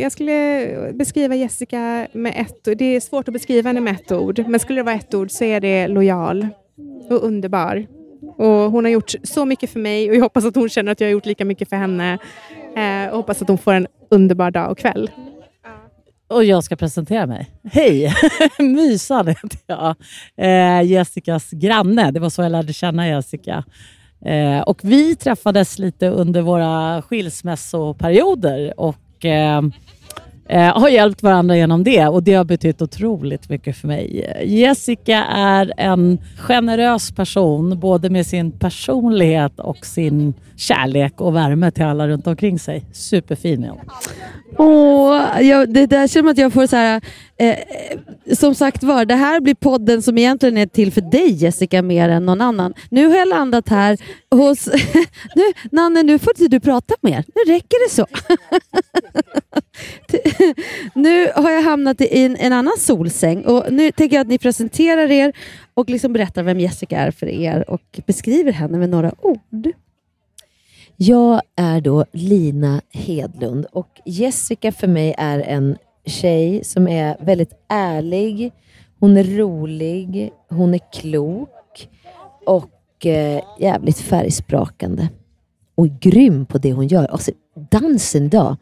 jag 0.02 0.12
skulle 0.12 0.92
beskriva 0.94 1.36
Jessica 1.36 2.08
med 2.12 2.34
ett 2.38 2.68
ord. 2.68 2.78
Det 2.78 2.96
är 2.96 3.00
svårt 3.00 3.28
att 3.28 3.34
beskriva 3.34 3.70
henne 3.70 3.82
med 3.82 3.94
ett 3.94 4.12
ord. 4.12 4.44
Men 4.48 4.60
skulle 4.60 4.80
det 4.80 4.84
vara 4.84 4.96
ett 4.96 5.14
ord 5.14 5.32
så 5.32 5.44
är 5.44 5.62
det 5.62 5.88
lojal 5.88 6.48
och 7.10 7.24
underbar. 7.24 7.88
Och 8.38 8.72
hon 8.72 8.86
har 8.86 8.92
gjort 8.92 9.14
så 9.24 9.46
mycket 9.46 9.70
för 9.70 9.80
mig 9.80 10.10
och 10.10 10.16
jag 10.16 10.22
hoppas 10.22 10.46
att 10.46 10.56
hon 10.56 10.70
känner 10.70 10.92
att 10.92 11.00
jag 11.00 11.08
har 11.08 11.12
gjort 11.12 11.26
lika 11.26 11.46
mycket 11.46 11.70
för 11.70 11.76
henne. 11.76 12.18
Eh, 12.76 13.10
och 13.10 13.18
hoppas 13.18 13.42
att 13.42 13.48
hon 13.48 13.58
får 13.58 13.74
en 13.74 13.88
underbar 14.10 14.52
dag 14.52 14.72
och 14.72 14.78
kväll. 14.78 15.12
Och 16.28 16.44
jag 16.44 16.64
ska 16.64 16.76
presentera 16.76 17.26
mig. 17.26 17.50
Hej! 17.72 18.14
Mysan 18.60 19.28
heter 19.28 19.60
jag. 19.68 19.96
Eh, 20.38 20.82
Jessicas 20.92 21.52
granne. 21.52 22.12
Det 22.12 22.20
var 22.20 22.30
så 22.30 22.42
jag 22.42 22.52
lärde 22.52 22.74
känna 22.74 23.08
Jessica. 23.08 23.64
Eh, 24.26 24.60
och 24.60 24.80
vi 24.84 25.16
träffades 25.16 25.80
lite 25.80 26.10
under 26.10 26.42
våra 26.42 27.02
skilsmässoperioder 27.02 28.80
och 28.80 29.26
eh, 29.26 29.62
eh, 30.50 30.80
har 30.80 30.90
hjälpt 30.90 31.24
varandra 31.24 31.58
genom 31.58 31.84
det 31.84 32.08
och 32.08 32.24
det 32.24 32.34
har 32.34 32.46
betytt 32.46 32.82
otroligt 32.82 33.50
mycket 33.50 33.78
för 33.78 33.88
mig. 33.88 34.34
Jessica 34.46 35.24
är 35.24 35.74
en 35.78 36.18
generös 36.38 37.12
person 37.12 37.80
både 37.80 38.10
med 38.10 38.28
sin 38.28 38.52
personlighet 38.52 39.60
och 39.60 39.86
sin 39.86 40.34
kärlek 40.56 41.22
och 41.22 41.36
värme 41.36 41.72
till 41.72 41.84
alla 41.84 42.08
runt 42.08 42.28
omkring 42.28 42.60
sig. 42.60 42.86
Superfin 42.92 43.64
är 43.64 43.70
hon. 43.70 43.80
Åh, 44.58 45.42
jag, 45.42 45.74
det 45.74 45.86
där 45.86 46.08
känner 46.08 46.24
man 46.24 46.32
att 46.32 46.38
jag 46.38 46.54
får 46.54 46.68
så 46.68 46.76
här, 46.76 47.02
eh, 47.38 47.56
som 48.36 48.56
sagt 48.56 48.84
var, 48.84 49.06
det 49.06 49.16
här 49.16 49.40
blir 49.40 49.56
podden 49.56 50.02
som 50.02 50.18
egentligen 50.18 50.58
är 50.58 50.66
till 50.66 50.92
för 50.92 51.02
dig 51.02 51.30
Jessica 51.34 51.82
mer 51.82 52.10
än 52.10 52.26
någon 52.26 52.42
annan. 52.42 52.74
Nu 52.90 53.08
har 53.08 53.16
jag 53.18 53.28
landat 53.28 53.70
här 53.70 53.98
hos... 54.32 54.68
nu, 55.36 55.44
Nanne, 55.72 56.04
nu 56.04 56.20
får 56.20 56.34
inte 56.36 56.48
du 56.48 56.60
prata 56.60 56.94
mer. 57.02 57.24
Nu 57.36 57.54
räcker 57.54 57.88
det 57.88 57.96
så. 57.96 58.06
nu 60.94 61.32
har 61.36 61.52
jag 61.52 61.62
hamnat 61.62 62.02
i 62.02 62.24
en, 62.24 62.36
en 62.36 62.54
annan 62.54 62.78
solsäng 62.80 63.46
och 63.46 63.74
nu 63.74 63.92
tänker 63.92 64.16
jag 64.16 64.22
att 64.22 64.28
ni 64.28 64.38
presenterar 64.38 65.12
er 65.12 65.34
och 65.74 65.90
liksom 65.90 66.14
berättar 66.14 66.44
vem 66.44 66.60
Jessica 66.60 66.98
är 66.98 67.12
för 67.12 67.28
er 67.28 67.70
och 67.70 68.00
beskriver 68.06 68.52
henne 68.52 68.78
med 68.78 68.90
några 68.90 69.12
ord. 69.22 69.72
Jag 70.96 71.42
är 71.56 71.82
då 71.82 72.06
Lina 72.12 72.82
Hedlund 72.92 73.66
och 73.72 74.02
Jessica 74.06 74.72
för 74.72 74.88
mig 74.88 75.16
är 75.18 75.40
en 75.40 75.78
tjej 76.06 76.64
som 76.64 76.88
är 76.88 77.18
väldigt 77.20 77.54
ärlig. 77.68 78.52
Hon 79.00 79.18
är 79.18 79.24
rolig, 79.24 80.32
hon 80.50 80.74
är 80.74 80.80
klok 80.94 81.90
och 82.46 83.06
eh, 83.06 83.42
jävligt 83.60 84.00
färgsprakande. 84.00 85.10
Och 85.76 86.00
grym 86.00 86.46
på 86.46 86.58
det 86.58 86.74
hon 86.74 86.88
gör. 86.88 87.06
Alltså, 87.06 87.32
dansen 87.70 88.26
idag. 88.26 88.58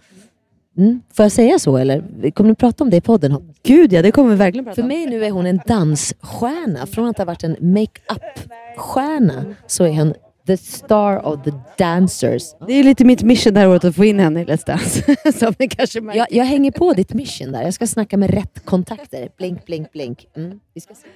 Mm, 0.78 1.02
får 1.14 1.26
jag 1.26 1.32
säga 1.32 1.60
så 1.60 1.78
eller? 1.78 2.32
Kommer 2.32 2.50
ni 2.50 2.56
prata 2.56 2.84
om 2.84 2.90
det 2.90 2.98
i 2.98 3.02
podden? 3.02 3.54
Gud 3.64 3.94
ja, 3.94 4.02
det 4.02 4.12
kommer 4.12 4.30
vi 4.30 4.36
verkligen 4.36 4.66
prata 4.66 4.82
För 4.82 4.88
mig 4.88 5.06
nu 5.06 5.26
är 5.26 5.32
hon 5.32 5.46
en 5.46 5.60
dansstjärna. 5.68 6.86
Från 6.86 7.08
att 7.08 7.18
ha 7.18 7.26
varit 7.26 7.44
en 7.44 7.58
make-up-stjärna 7.60 9.56
så 9.68 9.84
är 9.84 9.94
hon 9.94 10.14
the 10.48 10.58
star 10.58 11.26
of 11.26 11.44
the 11.44 11.52
dancers. 11.78 12.44
Det 12.68 12.74
är 12.74 12.84
lite 12.84 13.06
mitt 13.06 13.24
mission 13.24 13.54
det 13.54 13.60
här 13.60 13.70
året 13.70 13.86
att 13.86 13.96
få 13.96 14.06
in 14.06 14.20
henne 14.20 14.42
i 14.42 14.46
Let's 14.46 14.66
Dance. 14.66 15.16
Som 15.40 15.54
ni 15.60 15.68
kanske 15.68 16.02
märker. 16.02 16.20
Jag, 16.20 16.28
jag 16.32 16.46
hänger 16.46 16.72
på 16.72 16.94
ditt 16.94 17.14
mission 17.14 17.52
där. 17.52 17.62
Jag 17.62 17.74
ska 17.74 17.88
snacka 17.88 18.18
med 18.18 18.30
rätt 18.30 18.66
kontakter. 18.66 19.30
Blink, 19.38 19.66
blink, 19.66 19.92
blink. 19.92 20.28
Mm, 20.36 20.60
vi 20.74 20.82
ska 20.82 20.94
se. 20.94 21.08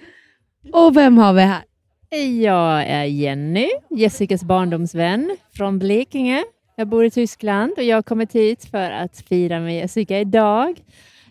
Och 0.71 0.97
vem 0.97 1.17
har 1.17 1.33
vi 1.33 1.41
här? 1.41 1.63
Jag 2.41 2.83
är 2.83 3.03
Jenny, 3.03 3.69
Jessicas 3.89 4.43
barndomsvän 4.43 5.37
från 5.53 5.79
Blekinge. 5.79 6.43
Jag 6.79 6.87
bor 6.87 7.05
i 7.05 7.11
Tyskland 7.11 7.73
och 7.77 7.83
jag 7.83 7.97
har 7.97 8.01
kommit 8.01 8.35
hit 8.35 8.65
för 8.65 8.91
att 8.91 9.23
fira 9.29 9.59
med 9.59 9.75
Jessica 9.75 10.19
idag. 10.19 10.81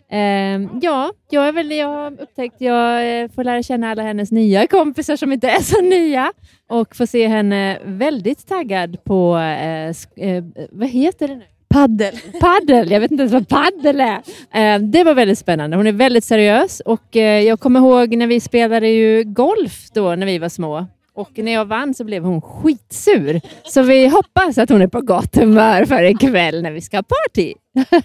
Ehm, 0.09 0.69
ja, 0.81 1.11
jag, 1.29 1.47
är 1.47 1.51
väl, 1.51 1.71
jag 1.71 1.87
har 1.87 2.11
upptäckt 2.21 2.55
att 2.55 2.61
jag 2.61 3.21
eh, 3.21 3.29
får 3.29 3.43
lära 3.43 3.63
känna 3.63 3.91
alla 3.91 4.03
hennes 4.03 4.31
nya 4.31 4.67
kompisar 4.67 5.15
som 5.15 5.31
inte 5.31 5.49
är 5.49 5.61
så 5.61 5.81
nya 5.81 6.33
och 6.67 6.95
får 6.95 7.05
se 7.05 7.27
henne 7.27 7.79
väldigt 7.83 8.47
taggad 8.47 9.03
på, 9.03 9.37
eh, 9.37 9.89
eh, 10.27 10.43
vad 10.71 10.87
heter 10.87 11.27
det 11.27 11.35
nu? 11.35 11.45
Paddel. 11.69 12.15
Paddel, 12.41 12.91
jag 12.91 12.99
vet 12.99 13.11
inte 13.11 13.21
ens 13.21 13.33
vad 13.33 13.47
paddel 13.47 14.01
är. 14.01 14.21
Eh, 14.51 14.79
det 14.79 15.03
var 15.03 15.13
väldigt 15.13 15.39
spännande. 15.39 15.77
Hon 15.77 15.87
är 15.87 15.91
väldigt 15.91 16.23
seriös 16.23 16.79
och 16.79 17.15
eh, 17.15 17.41
jag 17.41 17.59
kommer 17.59 17.79
ihåg 17.79 18.15
när 18.15 18.27
vi 18.27 18.39
spelade 18.39 18.87
ju 18.87 19.23
golf 19.23 19.89
då 19.93 20.15
när 20.15 20.25
vi 20.25 20.39
var 20.39 20.49
små. 20.49 20.87
Och 21.19 21.31
när 21.37 21.51
jag 21.51 21.65
vann 21.65 21.93
så 21.93 22.03
blev 22.03 22.23
hon 22.23 22.41
skitsur. 22.41 23.41
Så 23.63 23.81
vi 23.81 24.07
hoppas 24.07 24.57
att 24.57 24.69
hon 24.69 24.81
är 24.81 24.87
på 24.87 25.01
gott 25.01 25.35
humör 25.35 25.85
för 25.85 26.03
ikväll 26.03 26.61
när 26.61 26.71
vi 26.71 26.81
ska 26.81 26.97
ha 26.97 27.03
party. 27.03 27.53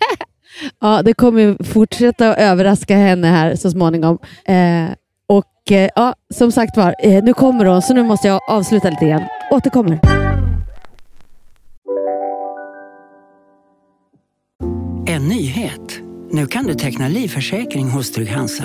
Ja, 0.81 1.03
det 1.03 1.15
kommer 1.15 1.41
ju 1.41 1.65
fortsätta 1.65 2.31
att 2.31 2.39
överraska 2.39 2.97
henne 2.97 3.27
här 3.27 3.57
så 3.57 3.71
småningom. 3.71 4.19
Eh, 4.45 4.85
och 5.27 5.73
eh, 5.73 5.91
ja, 5.95 6.15
som 6.35 6.53
sagt 6.53 6.77
var, 6.77 6.95
eh, 6.99 7.25
nu 7.25 7.35
kommer 7.35 7.65
hon 7.65 7.83
så 7.83 7.95
nu 7.95 8.03
måste 8.03 8.29
jag 8.29 8.41
avsluta 8.51 8.91
lite 8.91 9.07
grann. 9.07 9.23
Återkommer. 9.51 10.01
En 15.07 15.29
nyhet. 15.29 16.01
Nu 16.31 16.47
kan 16.47 16.65
du 16.65 16.75
teckna 16.75 17.09
livförsäkring 17.09 17.91
hos 17.91 18.13
Trygg-Hansa. 18.13 18.65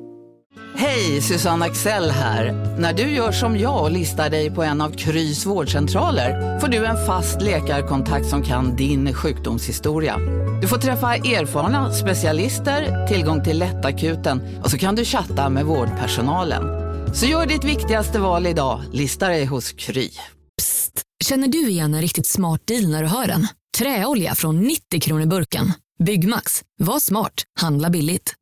Hej, 0.81 1.21
Susanne 1.21 1.65
Axel 1.65 2.11
här. 2.11 2.75
När 2.79 2.93
du 2.93 3.03
gör 3.03 3.31
som 3.31 3.57
jag 3.57 3.83
och 3.83 3.91
listar 3.91 4.29
dig 4.29 4.51
på 4.51 4.63
en 4.63 4.81
av 4.81 4.89
Krys 4.89 5.45
vårdcentraler 5.45 6.59
får 6.59 6.67
du 6.67 6.85
en 6.85 7.05
fast 7.05 7.41
läkarkontakt 7.41 8.27
som 8.27 8.43
kan 8.43 8.75
din 8.75 9.13
sjukdomshistoria. 9.13 10.17
Du 10.61 10.67
får 10.67 10.77
träffa 10.77 11.15
erfarna 11.15 11.93
specialister, 11.93 13.07
tillgång 13.07 13.43
till 13.43 13.59
lättakuten 13.59 14.41
och 14.63 14.71
så 14.71 14.77
kan 14.77 14.95
du 14.95 15.05
chatta 15.05 15.49
med 15.49 15.65
vårdpersonalen. 15.65 16.63
Så 17.15 17.25
gör 17.25 17.45
ditt 17.45 17.63
viktigaste 17.63 18.19
val 18.19 18.47
idag, 18.47 18.81
lista 18.91 19.27
dig 19.27 19.45
hos 19.45 19.71
Kry. 19.71 20.09
Känner 21.23 21.47
du 21.47 21.69
igen 21.69 21.93
en 21.93 22.01
riktigt 22.01 22.27
smart 22.27 22.61
deal 22.67 22.87
när 22.87 23.01
du 23.03 23.07
hör 23.09 23.27
den? 23.27 23.47
Träolja 23.77 24.35
från 24.35 24.59
90 24.59 24.99
kronor 25.01 25.25
burken. 25.25 25.73
Byggmax. 26.03 26.61
Var 26.77 26.99
smart. 26.99 27.43
Handla 27.59 27.89
billigt. 27.89 28.33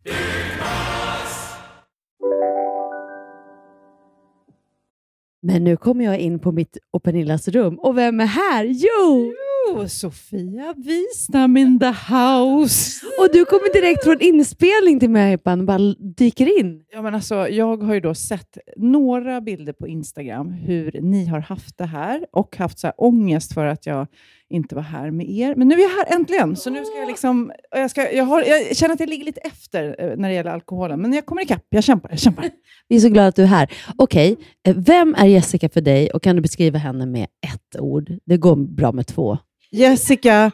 Men 5.41 5.63
nu 5.63 5.77
kommer 5.77 6.05
jag 6.05 6.19
in 6.19 6.39
på 6.39 6.51
mitt 6.51 6.77
och 6.91 7.03
Pernillas 7.03 7.47
rum. 7.47 7.79
Och 7.79 7.97
vem 7.97 8.19
är 8.19 8.25
här? 8.25 8.65
Jo! 8.65 9.33
Jo, 9.67 9.87
Sofia 9.87 10.73
Wistam 10.77 11.57
in 11.57 11.79
the 11.79 11.85
house. 11.85 13.05
Och 13.19 13.29
du 13.33 13.45
kommer 13.45 13.73
direkt 13.73 14.03
från 14.03 14.21
inspelning 14.21 14.99
till 14.99 15.09
möhippan 15.09 15.59
och 15.59 15.65
bara 15.65 15.95
dyker 16.17 16.59
in. 16.59 16.83
Ja, 16.91 17.01
men 17.01 17.15
alltså, 17.15 17.47
jag 17.49 17.83
har 17.83 17.93
ju 17.93 17.99
då 17.99 18.13
sett 18.13 18.57
några 18.77 19.41
bilder 19.41 19.73
på 19.73 19.87
Instagram 19.87 20.51
hur 20.51 21.01
ni 21.01 21.25
har 21.25 21.39
haft 21.39 21.77
det 21.77 21.85
här 21.85 22.25
och 22.31 22.57
haft 22.57 22.79
så 22.79 22.87
här 22.87 22.93
ångest 22.97 23.53
för 23.53 23.65
att 23.65 23.85
jag 23.85 24.07
inte 24.49 24.75
var 24.75 24.81
här 24.81 25.11
med 25.11 25.29
er. 25.29 25.55
Men 25.55 25.67
nu 25.67 25.75
är 25.75 25.79
jag 25.79 25.89
här 25.89 26.15
äntligen, 26.15 26.55
så 26.55 26.69
nu 26.69 26.85
ska 26.85 26.97
jag 26.97 27.07
liksom... 27.07 27.51
Jag, 27.71 27.91
ska, 27.91 28.11
jag, 28.11 28.23
har, 28.23 28.43
jag 28.43 28.77
känner 28.77 28.93
att 28.93 28.99
jag 28.99 29.09
ligger 29.09 29.25
lite 29.25 29.41
efter 29.41 29.95
eh, 29.99 30.17
när 30.17 30.29
det 30.29 30.35
gäller 30.35 30.51
alkoholen, 30.51 31.01
men 31.01 31.13
jag 31.13 31.25
kommer 31.25 31.41
ikapp. 31.41 31.65
Jag 31.69 31.83
kämpar, 31.83 32.09
jag 32.09 32.19
kämpar. 32.19 32.49
Vi 32.87 32.95
är 32.95 32.99
så 32.99 33.09
glada 33.09 33.27
att 33.27 33.35
du 33.35 33.43
är 33.43 33.47
här. 33.47 33.73
Okej, 33.97 34.37
eh, 34.67 34.75
vem 34.77 35.15
är 35.17 35.25
Jessica 35.25 35.69
för 35.69 35.81
dig 35.81 36.09
och 36.09 36.23
kan 36.23 36.35
du 36.35 36.41
beskriva 36.41 36.79
henne 36.79 37.05
med 37.05 37.27
ett 37.53 37.79
ord? 37.79 38.11
Det 38.25 38.37
går 38.37 38.55
bra 38.55 38.91
med 38.91 39.07
två. 39.07 39.37
Jessica 39.71 40.51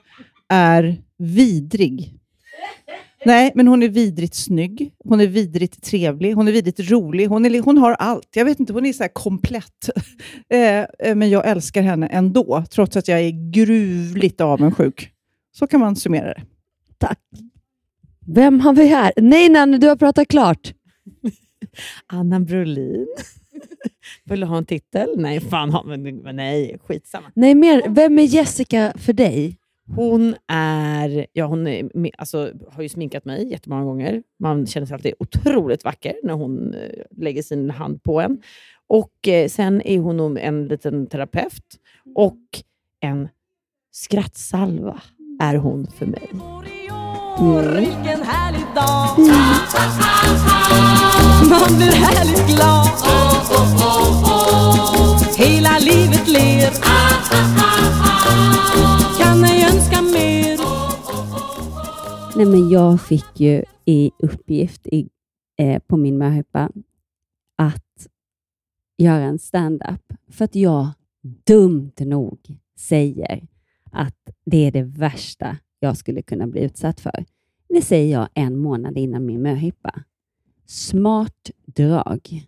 är 0.49 0.97
vidrig. 1.17 2.19
Nej, 3.25 3.51
men 3.55 3.67
hon 3.67 3.83
är 3.83 3.89
vidrigt 3.89 4.35
snygg. 4.35 4.91
Hon 5.03 5.21
är 5.21 5.27
vidrigt 5.27 5.83
trevlig. 5.83 6.33
Hon 6.33 6.47
är 6.47 6.51
vidrigt 6.51 6.79
rolig. 6.79 7.27
Hon, 7.27 7.45
är, 7.45 7.61
hon 7.61 7.77
har 7.77 7.91
allt. 7.91 8.29
Jag 8.35 8.45
vet 8.45 8.59
inte, 8.59 8.73
hon 8.73 8.85
är 8.85 8.93
så 8.93 9.03
här 9.03 9.11
komplett. 9.13 9.89
Eh, 10.49 10.85
eh, 10.99 11.15
men 11.15 11.29
jag 11.29 11.47
älskar 11.47 11.81
henne 11.81 12.07
ändå, 12.07 12.63
trots 12.71 12.97
att 12.97 13.07
jag 13.07 13.21
är 13.21 13.51
gruvligt 13.51 14.41
avundsjuk. 14.41 15.11
Så 15.51 15.67
kan 15.67 15.79
man 15.79 15.95
summera 15.95 16.27
det. 16.27 16.43
Tack. 16.97 17.19
Vem 18.27 18.59
har 18.59 18.73
vi 18.73 18.87
här? 18.87 19.13
Nej, 19.17 19.49
Nanny, 19.49 19.77
du 19.77 19.87
har 19.87 19.95
pratat 19.95 20.27
klart. 20.27 20.73
Anna 22.07 22.39
Brolin. 22.39 23.07
Vill 24.23 24.39
du 24.39 24.45
ha 24.45 24.57
en 24.57 24.65
titel? 24.65 25.09
Nej, 25.17 25.39
fan, 25.39 25.81
men 25.85 26.35
nej, 26.35 26.77
skitsamma. 26.83 27.31
Nej, 27.35 27.55
mer. 27.55 27.83
Vem 27.89 28.19
är 28.19 28.23
Jessica 28.23 28.93
för 28.97 29.13
dig? 29.13 29.57
Hon 29.87 30.35
är, 30.47 31.27
ja, 31.33 31.45
hon 31.45 31.67
är, 31.67 31.89
alltså, 32.17 32.51
har 32.71 32.83
ju 32.83 32.89
sminkat 32.89 33.25
mig 33.25 33.51
jättemånga 33.51 33.83
gånger. 33.83 34.23
Man 34.39 34.67
känner 34.67 34.87
sig 34.87 34.93
alltid 34.93 35.13
otroligt 35.19 35.83
vacker 35.83 36.15
när 36.23 36.33
hon 36.33 36.73
eh, 36.73 36.89
lägger 37.17 37.43
sin 37.43 37.69
hand 37.69 38.03
på 38.03 38.21
en. 38.21 38.41
Och 38.87 39.27
eh, 39.27 39.47
Sen 39.47 39.81
är 39.81 39.99
hon 39.99 40.17
nog 40.17 40.37
en 40.39 40.67
liten 40.67 41.07
terapeut 41.07 41.79
och 42.15 42.39
en 42.99 43.29
skrattsalva 43.91 45.01
är 45.41 45.55
hon 45.55 45.87
för 45.87 46.05
mig. 46.05 46.29
Mm. 47.37 47.75
Vilken 47.75 48.21
härlig 48.23 48.65
dag. 48.75 49.17
Man 51.49 51.77
blir 51.77 51.91
härligt 51.91 52.47
glad. 52.55 52.87
Hela 55.37 55.79
livet 55.79 56.27
ler. 56.27 56.71
Kan 59.19 59.43
ej 59.43 59.65
önska 59.73 60.01
mer? 60.01 60.57
Nej, 62.35 62.45
men 62.45 62.69
jag 62.69 63.01
fick 63.01 63.39
ju 63.39 63.63
i 63.85 64.11
uppgift 64.19 64.87
i, 64.87 65.09
eh, 65.57 65.79
på 65.87 65.97
min 65.97 66.17
möhippa 66.17 66.69
att 67.57 68.07
göra 68.97 69.23
en 69.23 69.39
stand-up. 69.39 70.13
För 70.31 70.45
att 70.45 70.55
jag 70.55 70.87
dumt 71.47 71.93
nog 71.99 72.39
säger 72.79 73.47
att 73.91 74.29
det 74.45 74.67
är 74.67 74.71
det 74.71 74.83
värsta 74.83 75.57
jag 75.79 75.97
skulle 75.97 76.21
kunna 76.21 76.47
bli 76.47 76.61
utsatt 76.61 76.99
för. 76.99 77.25
Det 77.69 77.81
säger 77.81 78.13
jag 78.13 78.27
en 78.33 78.57
månad 78.57 78.97
innan 78.97 79.25
min 79.25 79.41
möhippa. 79.41 80.03
Smart 80.65 81.51
drag. 81.65 82.45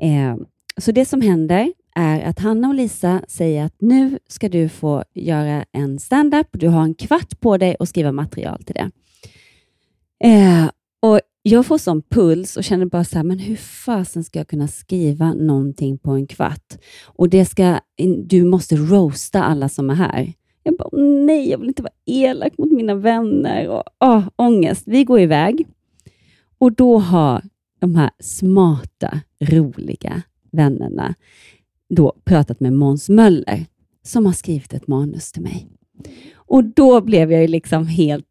Eh, 0.00 0.36
så 0.76 0.92
det 0.92 1.04
som 1.04 1.20
händer 1.20 1.72
är 1.94 2.20
att 2.20 2.38
Hanna 2.38 2.68
och 2.68 2.74
Lisa 2.74 3.22
säger 3.28 3.64
att 3.64 3.80
nu 3.80 4.18
ska 4.28 4.48
du 4.48 4.68
få 4.68 5.04
göra 5.14 5.64
en 5.72 5.98
stand-up. 5.98 6.46
Du 6.50 6.68
har 6.68 6.82
en 6.82 6.94
kvart 6.94 7.40
på 7.40 7.56
dig 7.56 7.76
att 7.78 7.88
skriva 7.88 8.12
material 8.12 8.62
till 8.64 8.74
det. 8.74 8.90
Eh, 10.28 10.70
och 11.02 11.20
Jag 11.42 11.66
får 11.66 11.78
sån 11.78 12.02
puls 12.02 12.56
och 12.56 12.64
känner 12.64 12.86
bara 12.86 13.04
så 13.04 13.16
här, 13.16 13.24
men 13.24 13.38
hur 13.38 13.56
fasen 13.56 14.24
ska 14.24 14.38
jag 14.38 14.48
kunna 14.48 14.68
skriva 14.68 15.32
någonting 15.32 15.98
på 15.98 16.10
en 16.10 16.26
kvart? 16.26 16.74
Och 17.04 17.28
det 17.28 17.44
ska, 17.44 17.80
du 18.24 18.44
måste 18.44 18.76
roasta 18.76 19.42
alla 19.42 19.68
som 19.68 19.90
är 19.90 19.94
här. 19.94 20.32
Jag 20.62 20.76
bara, 20.76 20.88
nej, 21.00 21.50
jag 21.50 21.58
vill 21.58 21.68
inte 21.68 21.82
vara 21.82 21.92
elak 22.06 22.58
mot 22.58 22.72
mina 22.72 22.94
vänner. 22.94 23.68
Och, 23.68 23.82
åh, 24.00 24.28
ångest. 24.36 24.82
Vi 24.86 25.04
går 25.04 25.20
iväg 25.20 25.66
och 26.58 26.72
då 26.72 26.98
har 26.98 27.42
de 27.80 27.94
här 27.94 28.10
smarta, 28.18 29.20
roliga 29.40 30.22
vännerna 30.52 31.14
då 31.88 32.12
pratat 32.24 32.60
med 32.60 32.72
Måns 32.72 33.08
Möller 33.08 33.66
som 34.02 34.26
har 34.26 34.32
skrivit 34.32 34.72
ett 34.72 34.86
manus 34.86 35.32
till 35.32 35.42
mig. 35.42 35.68
Och 36.34 36.64
då 36.64 37.00
blev 37.00 37.32
jag 37.32 37.40
ju 37.40 37.48
liksom 37.48 37.86
helt 37.86 38.26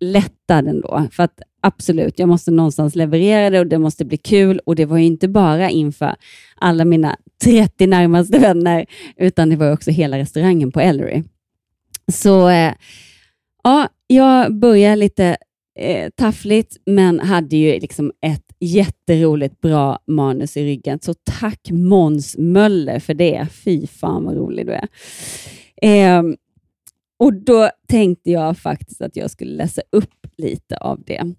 lättad 0.00 0.68
ändå. 0.68 1.08
För 1.12 1.22
att 1.22 1.40
absolut, 1.60 2.18
jag 2.18 2.28
måste 2.28 2.50
någonstans 2.50 2.94
leverera 2.94 3.50
det 3.50 3.60
och 3.60 3.66
det 3.66 3.78
måste 3.78 4.04
bli 4.04 4.16
kul. 4.16 4.60
Och 4.66 4.74
det 4.74 4.84
var 4.84 4.98
ju 4.98 5.04
inte 5.04 5.28
bara 5.28 5.70
inför 5.70 6.14
alla 6.56 6.84
mina 6.84 7.16
30 7.44 7.86
närmaste 7.86 8.38
vänner, 8.38 8.86
utan 9.16 9.48
det 9.48 9.56
var 9.56 9.72
också 9.72 9.90
hela 9.90 10.18
restaurangen 10.18 10.72
på 10.72 10.80
Ellery. 10.80 11.22
Så 12.12 12.48
eh, 12.48 12.74
ja, 13.64 13.88
jag 14.06 14.54
började 14.54 14.96
lite 14.96 15.36
eh, 15.78 16.10
taffligt, 16.10 16.76
men 16.86 17.20
hade 17.20 17.56
ju 17.56 17.80
liksom 17.80 18.12
ett 18.20 18.44
jätteroligt 18.60 19.60
bra 19.60 19.98
manus 20.06 20.56
i 20.56 20.64
ryggen. 20.64 20.98
Så 21.02 21.14
tack 21.40 21.70
Måns 21.70 22.36
Möller 22.38 22.98
för 22.98 23.14
det. 23.14 23.46
Fy 23.64 23.86
fan 23.86 24.24
vad 24.24 24.36
rolig 24.36 24.66
du 24.66 24.72
är. 24.72 24.88
Eh, 25.82 26.22
och 27.18 27.34
då 27.34 27.70
tänkte 27.88 28.30
jag 28.30 28.58
faktiskt 28.58 29.00
att 29.00 29.16
jag 29.16 29.30
skulle 29.30 29.56
läsa 29.56 29.82
upp 29.92 30.26
lite 30.36 30.76
av 30.76 31.02
det. 31.06 31.34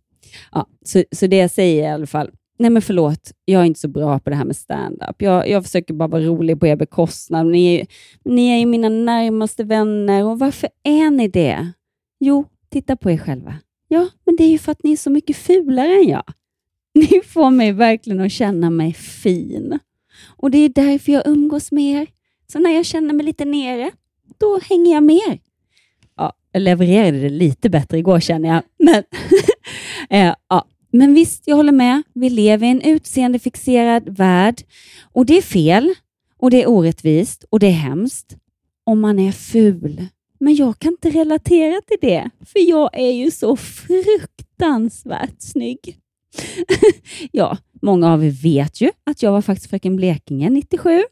Ja, 0.52 0.68
så, 0.86 1.04
så 1.12 1.28
det 1.28 1.38
jag 1.38 1.52
säger 1.52 1.84
i 1.84 1.88
alla 1.88 2.08
fall, 2.08 2.32
nej 2.60 2.70
men 2.70 2.82
förlåt, 2.82 3.32
jag 3.46 3.62
är 3.62 3.66
inte 3.66 3.80
så 3.80 3.88
bra 3.88 4.20
på 4.20 4.30
det 4.30 4.36
här 4.36 4.46
med 4.46 4.56
stand-up. 4.56 5.22
Jag, 5.22 5.50
jag 5.50 5.64
försöker 5.64 5.94
bara 5.94 6.08
vara 6.08 6.24
rolig 6.24 6.60
på 6.60 6.68
er 6.68 6.76
bekostnad. 6.76 7.48
Ni 7.48 7.76
är, 7.76 7.88
ni 8.26 8.50
är 8.50 8.58
ju 8.58 8.66
mina 8.66 8.90
närmaste 8.90 9.64
vänner 9.64 10.26
och 10.26 10.40
varför 10.40 10.70
är 10.84 11.12
ni 11.12 11.28
det? 11.28 11.72
Jo, 12.20 12.46
titta 12.70 12.96
på 12.96 13.12
er 13.12 13.18
själva. 13.18 13.56
Ja, 13.88 14.10
men 14.26 14.36
det 14.36 14.44
är 14.44 14.50
ju 14.50 14.58
för 14.58 14.72
att 14.72 14.84
ni 14.84 14.92
är 14.92 14.98
så 14.98 15.10
mycket 15.10 15.38
fulare 15.38 15.94
än 15.94 16.08
jag. 16.08 16.24
Ni 16.94 17.22
får 17.26 17.50
mig 17.50 17.72
verkligen 17.72 18.20
att 18.22 18.32
känna 18.32 18.70
mig 18.70 18.94
fin. 18.94 19.80
Och 20.28 20.52
det 20.52 20.58
är 20.58 20.70
därför 20.70 21.12
jag 21.12 21.28
umgås 21.28 21.72
med 21.72 22.02
er. 22.02 22.08
Så 22.52 22.60
när 22.60 22.72
jag 22.72 22.86
känner 22.86 23.14
mig 23.14 23.26
lite 23.26 23.46
nere, 23.46 23.92
då 24.38 24.60
hänger 24.70 24.94
jag 24.94 25.04
med 25.04 25.16
er. 25.16 25.40
Ja, 26.18 26.34
jag 26.52 26.62
levererade 26.62 27.20
det 27.20 27.30
lite 27.30 27.70
bättre 27.70 27.98
igår 27.98 28.20
känner 28.20 28.50
jag. 28.50 28.64
Men, 28.78 29.04
eh, 30.10 30.36
ja 30.50 30.66
men 30.92 31.14
visst, 31.14 31.44
jag 31.48 31.56
håller 31.56 31.72
med. 31.72 32.04
Vi 32.14 32.30
lever 32.30 32.68
i 32.68 32.70
en 32.70 32.82
utseendefixerad 32.82 34.18
värld. 34.18 34.62
Och 35.14 35.26
det 35.26 35.38
är 35.38 35.42
fel. 35.42 35.94
Och 36.38 36.52
det 36.52 36.64
är 36.64 36.70
orättvist. 36.70 37.46
Och 37.50 37.60
det 37.60 37.68
är 37.68 37.72
hemskt. 37.72 38.38
Om 38.84 39.00
man 39.00 39.20
är 39.20 39.32
ful. 39.32 40.06
Men 40.40 40.56
jag 40.56 40.80
kan 40.80 40.92
inte 40.92 41.10
relatera 41.10 41.82
till 41.82 41.98
det. 42.02 42.30
För 42.46 42.70
jag 42.70 42.90
är 43.00 43.12
ju 43.12 43.32
så 43.32 43.56
fruktansvärt 43.58 45.42
snygg. 45.42 45.98
ja, 47.32 47.58
många 47.82 48.14
av 48.14 48.26
er 48.26 48.32
vet 48.32 48.82
ju 48.82 48.92
att 49.04 49.24
jag 49.24 49.32
var 49.32 49.42
faktiskt 49.42 49.70
fröken 49.70 49.96
Blekinge 49.96 50.50
97. 50.50 51.04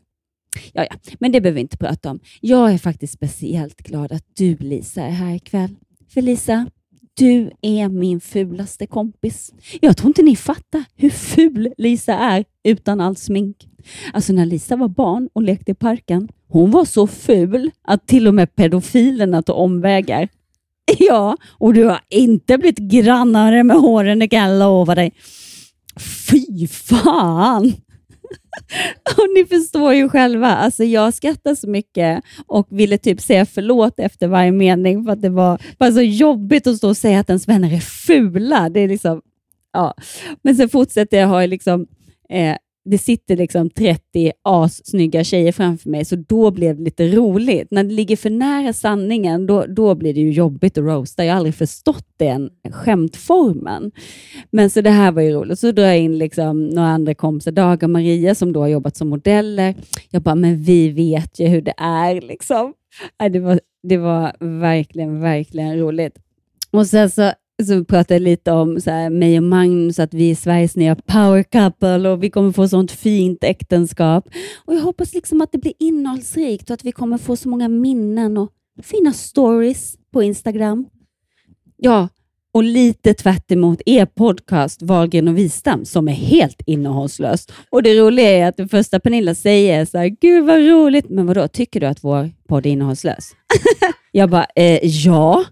Ja, 0.74 0.86
ja, 0.90 0.96
men 1.20 1.32
det 1.32 1.42
behöver 1.42 1.56
vi 1.56 1.62
inte 1.62 1.78
prata 1.78 2.12
om. 2.12 2.20
Jag 2.42 2.74
är 2.74 2.78
faktiskt 2.78 3.13
speciellt 3.13 3.78
glad 3.78 4.12
att 4.12 4.26
du, 4.34 4.56
Lisa, 4.56 5.02
är 5.02 5.10
här 5.10 5.36
ikväll. 5.36 5.76
För 6.13 6.22
Lisa, 6.22 6.66
du 7.17 7.51
är 7.62 7.89
min 7.89 8.21
fulaste 8.21 8.88
kompis. 8.88 9.53
Jag 9.82 9.97
tror 9.97 10.08
inte 10.08 10.21
ni 10.21 10.36
fattar 10.36 10.84
hur 10.95 11.10
ful 11.10 11.73
Lisa 11.77 12.13
är 12.13 12.45
utan 12.63 13.01
all 13.01 13.15
smink. 13.15 13.67
Alltså 14.13 14.34
när 14.34 14.45
Lisa 14.45 14.75
var 14.75 14.88
barn 14.88 15.30
och 15.34 15.41
lekte 15.41 15.71
i 15.71 15.75
parken, 15.75 16.30
hon 16.47 16.71
var 16.71 16.86
så 16.86 17.08
ful 17.08 17.71
att 17.84 18.08
till 18.08 18.27
och 18.27 18.34
med 18.34 18.56
pedofilerna 18.56 19.41
tog 19.41 19.56
omvägar. 19.56 20.30
Ja, 20.99 21.38
och 21.49 21.73
du 21.73 21.84
har 21.84 21.99
inte 22.10 22.58
blivit 22.58 22.77
grannare 22.77 23.63
med 23.63 23.77
håren, 23.77 24.19
det 24.19 24.27
kan 24.27 24.39
jag 24.49 24.60
lova 24.60 24.95
dig. 24.95 25.12
Fy 26.30 26.67
fan! 26.67 27.73
Och 29.18 29.26
ni 29.36 29.46
förstår 29.46 29.94
ju 29.94 30.10
själva, 30.10 30.48
alltså 30.48 30.84
jag 30.84 31.13
skrattade 31.13 31.56
så 31.56 31.70
mycket 31.70 32.24
och 32.48 32.68
ville 32.70 32.98
typ 32.98 33.22
säga 33.22 33.46
förlåt 33.46 34.00
efter 34.00 34.28
varje 34.28 34.52
mening 34.52 35.04
för 35.04 35.12
att 35.12 35.22
det 35.22 35.30
var 35.30 35.62
bara 35.78 35.92
så 35.92 36.02
jobbigt 36.02 36.68
att 36.68 36.78
stå 36.78 36.90
och 36.90 36.98
säga 36.98 37.20
att 37.20 37.30
ens 37.30 37.48
vänner 37.48 37.74
är 37.74 37.80
fula. 37.80 38.70
Det 38.70 38.80
är 38.80 38.88
liksom, 38.88 39.22
ja. 39.74 39.94
Men 40.42 40.56
sen 40.56 40.70
fortsätter 40.70 41.20
jag 41.20 41.28
ha 41.28 41.46
liksom, 41.46 41.88
eh, 42.30 42.56
det 42.89 42.97
sitter 42.97 43.38
liksom 43.38 43.69
30 43.69 44.32
assnygga 44.43 45.23
tjejer 45.23 45.52
framför 45.52 45.89
mig, 45.89 46.06
så 46.06 46.15
då 46.15 46.52
blev 46.52 46.78
det 46.78 46.84
lite 46.84 47.08
roligt. 47.08 47.67
När 47.71 47.84
det 47.84 47.93
ligger 47.93 48.15
för 48.15 48.30
nära 48.30 48.73
sanningen, 48.73 49.47
då, 49.47 49.65
då 49.65 49.95
blir 49.95 50.13
det 50.13 50.19
ju 50.19 50.32
jobbigt 50.32 50.78
att 50.78 50.84
roasta. 50.84 51.26
Jag 51.26 51.34
har 51.34 51.38
aldrig 51.38 51.56
förstått 51.56 52.06
den 52.17 52.50
skämtformen. 52.71 53.91
Men 54.52 54.69
så 54.69 54.82
det 54.82 54.89
här 54.89 55.12
var 55.12 55.21
ju 55.21 55.32
roligt. 55.32 55.60
Så 55.60 55.71
drar 55.71 55.84
jag 55.84 56.00
in 56.00 56.17
liksom 56.17 56.67
några 56.67 56.88
andra 56.88 57.15
kompisar, 57.15 57.52
Dag 57.52 57.84
och 57.84 57.89
Maria, 57.89 58.36
som 58.36 58.54
då 58.54 58.60
har 58.60 58.67
jobbat 58.67 58.97
som 58.97 59.10
modeller. 59.10 59.76
Jag 60.10 60.21
bara, 60.21 60.36
men 60.36 60.63
vi 60.63 60.89
vet 60.89 61.39
ju 61.39 61.47
hur 61.47 61.62
det 61.62 61.73
är. 61.78 62.21
Liksom. 62.21 62.73
Det, 63.32 63.39
var, 63.39 63.60
det 63.84 63.97
var 63.97 64.36
verkligen, 64.60 65.21
verkligen 65.21 65.80
roligt. 65.80 66.17
Och 66.71 66.88
sen 66.88 67.10
så 67.10 67.32
så 67.65 67.86
pratade 67.86 68.13
jag 68.13 68.22
lite 68.22 68.52
om 68.52 68.82
så 68.82 68.91
här, 68.91 69.10
mig 69.10 69.38
och 69.38 69.43
Magnus, 69.43 70.00
att 70.00 70.13
vi 70.13 70.32
är 70.32 70.36
Sveriges 70.36 70.76
nya 70.76 70.96
power 70.96 71.43
couple 71.43 72.10
och 72.10 72.24
vi 72.24 72.30
kommer 72.30 72.52
få 72.52 72.67
sånt 72.67 72.91
fint 72.91 73.43
äktenskap. 73.43 74.30
Och 74.65 74.74
Jag 74.74 74.82
hoppas 74.82 75.13
liksom 75.13 75.41
att 75.41 75.52
det 75.52 75.58
blir 75.58 75.74
innehållsrikt 75.80 76.70
och 76.70 76.74
att 76.74 76.86
vi 76.86 76.91
kommer 76.91 77.17
få 77.17 77.36
så 77.36 77.50
många 77.50 77.70
minnen 77.70 78.38
och 78.38 78.52
fina 78.84 79.13
stories 79.13 79.96
på 80.13 80.24
Instagram. 80.24 80.86
Ja, 81.78 82.10
och 82.54 82.63
lite 82.63 83.13
tvärt 83.13 83.52
emot 83.52 83.82
er 83.86 84.06
podcast 84.06 84.82
Wahlgren 84.82 85.28
och 85.28 85.38
Wistam 85.38 85.86
som 85.86 86.08
är 86.08 86.13
helt 86.13 86.62
innehållslös. 86.65 87.48
Och 87.70 87.84
det 87.84 88.00
roliga 88.00 88.30
är 88.30 88.48
att 88.48 88.58
det 88.58 88.67
första 88.67 89.00
Pernilla 89.00 89.36
säger 89.36 89.82
är 89.82 89.86
så 89.86 89.98
här, 89.98 90.08
gud 90.08 90.46
vad 90.46 90.58
roligt, 90.58 91.10
men 91.10 91.26
vadå, 91.28 91.48
tycker 91.48 91.80
du 91.80 91.86
att 91.86 92.04
vår 92.04 92.30
podd 92.48 92.65
är 92.65 92.70
innehållslös? 92.70 93.32
Jag 94.12 94.30
bara, 94.30 94.48
eh, 94.56 94.80
ja. 94.84 95.46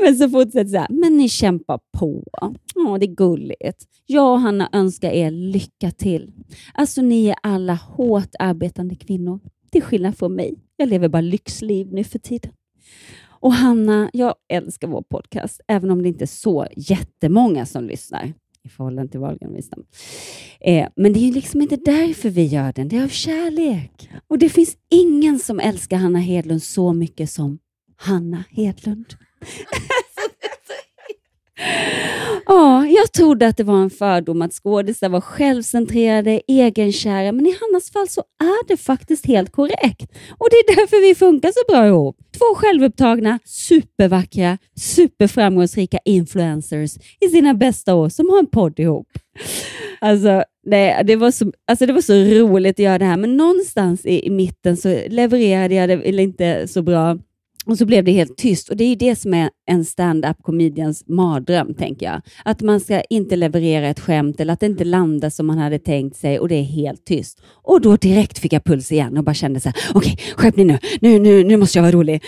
Men 0.00 0.16
så 0.16 0.28
fortsätter 0.28 0.70
så 0.70 0.78
här, 0.78 0.86
men 0.90 1.16
ni 1.16 1.28
kämpar 1.28 1.80
på. 1.98 2.24
Åh, 2.76 2.98
det 2.98 3.06
är 3.06 3.14
gulligt. 3.14 3.84
Jag 4.06 4.32
och 4.32 4.40
Hanna 4.40 4.68
önskar 4.72 5.10
er 5.10 5.30
lycka 5.30 5.90
till. 5.90 6.32
Alltså 6.74 7.02
ni 7.02 7.26
är 7.26 7.36
alla 7.42 7.74
hårt 7.74 8.34
arbetande 8.38 8.94
kvinnor. 8.94 9.40
Till 9.72 9.82
skillnad 9.82 10.18
från 10.18 10.34
mig. 10.34 10.54
Jag 10.76 10.88
lever 10.88 11.08
bara 11.08 11.20
lyxliv 11.20 11.92
nu 11.92 12.04
för 12.04 12.18
tiden. 12.18 12.52
Och 13.40 13.52
Hanna, 13.52 14.10
jag 14.12 14.34
älskar 14.52 14.88
vår 14.88 15.02
podcast, 15.02 15.60
även 15.68 15.90
om 15.90 16.02
det 16.02 16.08
inte 16.08 16.24
är 16.24 16.26
så 16.26 16.66
jättemånga 16.76 17.66
som 17.66 17.84
lyssnar 17.84 18.32
i 18.64 18.68
förhållande 18.68 19.10
till 19.10 19.20
Wahlgren. 19.20 19.56
Eh, 20.60 20.88
men 20.96 21.12
det 21.12 21.28
är 21.28 21.32
liksom 21.32 21.62
inte 21.62 21.76
därför 21.76 22.30
vi 22.30 22.44
gör 22.46 22.72
den, 22.72 22.88
det 22.88 22.96
är 22.96 23.04
av 23.04 23.08
kärlek. 23.08 24.10
Och 24.28 24.38
det 24.38 24.48
finns 24.48 24.76
ingen 24.90 25.38
som 25.38 25.60
älskar 25.60 25.96
Hanna 25.96 26.18
Hedlund 26.18 26.62
så 26.62 26.92
mycket 26.92 27.30
som 27.30 27.58
Hanna 28.00 28.44
Hedlund. 28.50 29.06
Ja, 32.46 32.86
jag 32.86 33.12
trodde 33.12 33.46
att 33.46 33.56
det 33.56 33.64
var 33.64 33.82
en 33.82 33.90
fördom 33.90 34.42
att 34.42 34.52
skådisar 34.52 35.08
var 35.08 35.20
självcentrerade, 35.20 36.40
egenkära, 36.48 37.32
men 37.32 37.46
i 37.46 37.56
Hannas 37.60 37.90
fall 37.90 38.08
så 38.08 38.20
är 38.40 38.68
det 38.68 38.76
faktiskt 38.76 39.26
helt 39.26 39.52
korrekt. 39.52 40.10
Och 40.38 40.48
det 40.50 40.56
är 40.56 40.76
därför 40.76 41.08
vi 41.08 41.14
funkar 41.14 41.48
så 41.48 41.72
bra 41.72 41.86
ihop. 41.86 42.16
Två 42.38 42.54
självupptagna, 42.54 43.38
supervackra, 43.44 44.58
superframgångsrika 44.76 45.98
influencers 46.04 46.96
i 47.20 47.28
sina 47.28 47.54
bästa 47.54 47.94
år 47.94 48.08
som 48.08 48.30
har 48.30 48.38
en 48.38 48.46
podd 48.46 48.80
ihop. 48.80 49.08
Alltså, 50.00 50.44
nej, 50.66 51.02
det, 51.04 51.16
var 51.16 51.30
så, 51.30 51.52
alltså 51.66 51.86
det 51.86 51.92
var 51.92 52.00
så 52.00 52.14
roligt 52.14 52.74
att 52.74 52.84
göra 52.84 52.98
det 52.98 53.04
här, 53.04 53.16
men 53.16 53.36
någonstans 53.36 54.06
i, 54.06 54.26
i 54.26 54.30
mitten 54.30 54.76
så 54.76 54.88
levererade 55.08 55.74
jag 55.74 55.88
det 55.88 55.94
eller 55.94 56.22
inte 56.22 56.68
så 56.68 56.82
bra. 56.82 57.18
Och 57.66 57.78
så 57.78 57.86
blev 57.86 58.04
det 58.04 58.12
helt 58.12 58.36
tyst. 58.36 58.68
Och 58.68 58.76
Det 58.76 58.84
är 58.84 58.88
ju 58.88 58.94
det 58.94 59.16
som 59.16 59.34
är 59.34 59.50
en 59.66 59.84
stand-up 59.84 60.36
comedians 60.42 61.04
mardröm, 61.06 61.74
tänker 61.74 62.06
jag. 62.06 62.22
Att 62.44 62.60
man 62.60 62.80
ska 62.80 63.00
inte 63.00 63.36
leverera 63.36 63.88
ett 63.88 64.00
skämt 64.00 64.40
eller 64.40 64.52
att 64.52 64.60
det 64.60 64.66
inte 64.66 64.84
landar 64.84 65.30
som 65.30 65.46
man 65.46 65.58
hade 65.58 65.78
tänkt 65.78 66.16
sig 66.16 66.38
och 66.38 66.48
det 66.48 66.54
är 66.54 66.62
helt 66.62 67.04
tyst. 67.04 67.42
Och 67.46 67.80
då 67.80 67.96
direkt 67.96 68.38
fick 68.38 68.52
jag 68.52 68.64
puls 68.64 68.92
igen 68.92 69.16
och 69.16 69.24
bara 69.24 69.34
kände 69.34 69.60
så 69.60 69.68
här, 69.68 69.76
okej, 69.94 70.12
okay, 70.12 70.34
skärpning 70.34 70.66
nu. 70.66 70.78
nu, 71.00 71.18
nu, 71.18 71.44
nu 71.44 71.56
måste 71.56 71.78
jag 71.78 71.82
vara 71.82 71.92
rolig. 71.92 72.22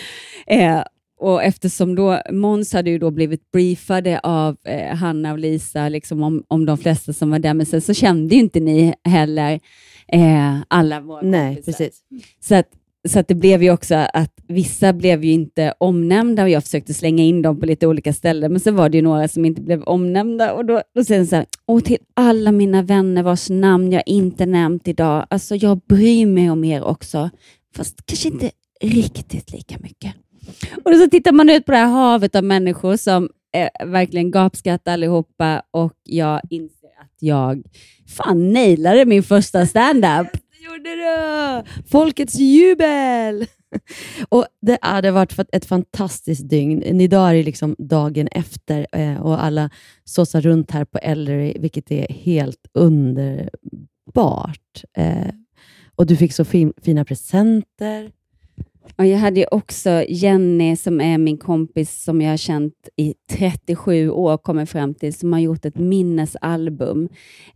Eh, 0.46 0.82
och 1.20 1.42
eftersom 1.42 1.94
då 1.94 2.22
Måns 2.30 2.72
hade 2.72 2.90
ju 2.90 2.98
då 2.98 3.10
blivit 3.10 3.50
briefade 3.50 4.20
av 4.22 4.56
eh, 4.64 4.96
Hanna 4.96 5.32
och 5.32 5.38
Lisa 5.38 5.88
liksom 5.88 6.22
om, 6.22 6.44
om 6.48 6.66
de 6.66 6.78
flesta 6.78 7.12
som 7.12 7.30
var 7.30 7.38
där, 7.38 7.54
men 7.54 7.66
sen 7.66 7.80
så 7.80 7.94
kände 7.94 8.34
ju 8.34 8.40
inte 8.40 8.60
ni 8.60 8.94
heller 9.04 9.60
eh, 10.08 10.56
alla 10.68 11.00
våra 11.00 11.22
Nej, 11.22 11.54
kompisar. 11.54 11.72
precis. 11.72 12.02
Så 12.40 12.54
att, 12.54 12.68
så 13.08 13.18
att 13.18 13.28
det 13.28 13.34
blev 13.34 13.62
ju 13.62 13.70
också 13.70 13.94
att 13.94 14.32
vissa 14.48 14.92
blev 14.92 15.24
ju 15.24 15.32
inte 15.32 15.74
omnämnda 15.78 16.42
och 16.42 16.48
jag 16.48 16.62
försökte 16.62 16.94
slänga 16.94 17.22
in 17.22 17.42
dem 17.42 17.60
på 17.60 17.66
lite 17.66 17.86
olika 17.86 18.12
ställen, 18.12 18.52
men 18.52 18.60
så 18.60 18.70
var 18.70 18.88
det 18.88 18.98
ju 18.98 19.02
några 19.02 19.28
som 19.28 19.44
inte 19.44 19.62
blev 19.62 19.82
omnämnda 19.82 20.52
och 20.52 20.64
då, 20.64 20.82
då 20.94 21.04
säger 21.04 21.20
den 21.20 21.26
så 21.26 21.36
här, 21.36 21.46
och 21.66 21.84
till 21.84 21.98
alla 22.14 22.52
mina 22.52 22.82
vänner 22.82 23.22
vars 23.22 23.50
namn 23.50 23.92
jag 23.92 24.02
inte 24.06 24.46
nämnt 24.46 24.88
idag, 24.88 25.26
alltså 25.30 25.56
jag 25.56 25.78
bryr 25.78 26.26
mig 26.26 26.50
om 26.50 26.64
er 26.64 26.82
också, 26.82 27.30
fast 27.76 28.06
kanske 28.06 28.28
inte 28.28 28.50
riktigt 28.80 29.52
lika 29.52 29.78
mycket. 29.78 30.14
Och 30.84 30.94
så 30.94 31.10
tittar 31.10 31.32
man 31.32 31.50
ut 31.50 31.66
på 31.66 31.72
det 31.72 31.78
här 31.78 31.86
havet 31.86 32.34
av 32.34 32.44
människor 32.44 32.96
som 32.96 33.28
eh, 33.54 33.86
verkligen 33.86 34.30
gapskrattar 34.30 34.92
allihopa 34.92 35.62
och 35.70 35.92
jag 36.04 36.40
inser 36.50 36.88
att 37.00 37.16
jag 37.18 37.62
fan 38.16 38.52
nailade 38.52 39.04
min 39.04 39.22
första 39.22 39.66
stand-up 39.66 40.41
gjorde 40.62 40.96
du! 40.96 41.62
Folkets 41.90 42.34
jubel! 42.34 43.46
Och 44.28 44.46
Det 44.60 44.78
hade 44.82 45.10
varit 45.10 45.38
ett 45.52 45.64
fantastiskt 45.64 46.48
dygn. 46.48 47.00
Idag 47.00 47.30
är 47.30 47.34
det 47.34 47.42
liksom 47.42 47.76
dagen 47.78 48.28
efter 48.28 48.86
eh, 48.92 49.22
och 49.22 49.44
alla 49.44 49.70
såsar 50.04 50.40
runt 50.40 50.70
här 50.70 50.84
på 50.84 50.98
Ellery, 50.98 51.56
vilket 51.58 51.90
är 51.90 52.12
helt 52.12 52.66
underbart. 52.74 53.48
Eh, 54.96 55.28
och 55.96 56.06
du 56.06 56.16
fick 56.16 56.32
så 56.32 56.44
fin, 56.44 56.72
fina 56.82 57.04
presenter. 57.04 58.10
Och 58.96 59.06
jag 59.06 59.18
hade 59.18 59.40
ju 59.40 59.46
också 59.50 60.04
Jenny 60.08 60.76
som 60.76 61.00
är 61.00 61.18
min 61.18 61.38
kompis 61.38 62.02
som 62.02 62.20
jag 62.20 62.30
har 62.30 62.36
känt 62.36 62.74
i 62.96 63.14
37 63.30 64.10
år, 64.10 64.36
kommer 64.36 64.66
fram 64.66 64.94
till, 64.94 65.14
som 65.14 65.32
har 65.32 65.40
gjort 65.40 65.64
ett 65.64 65.78
minnesalbum. 65.78 67.08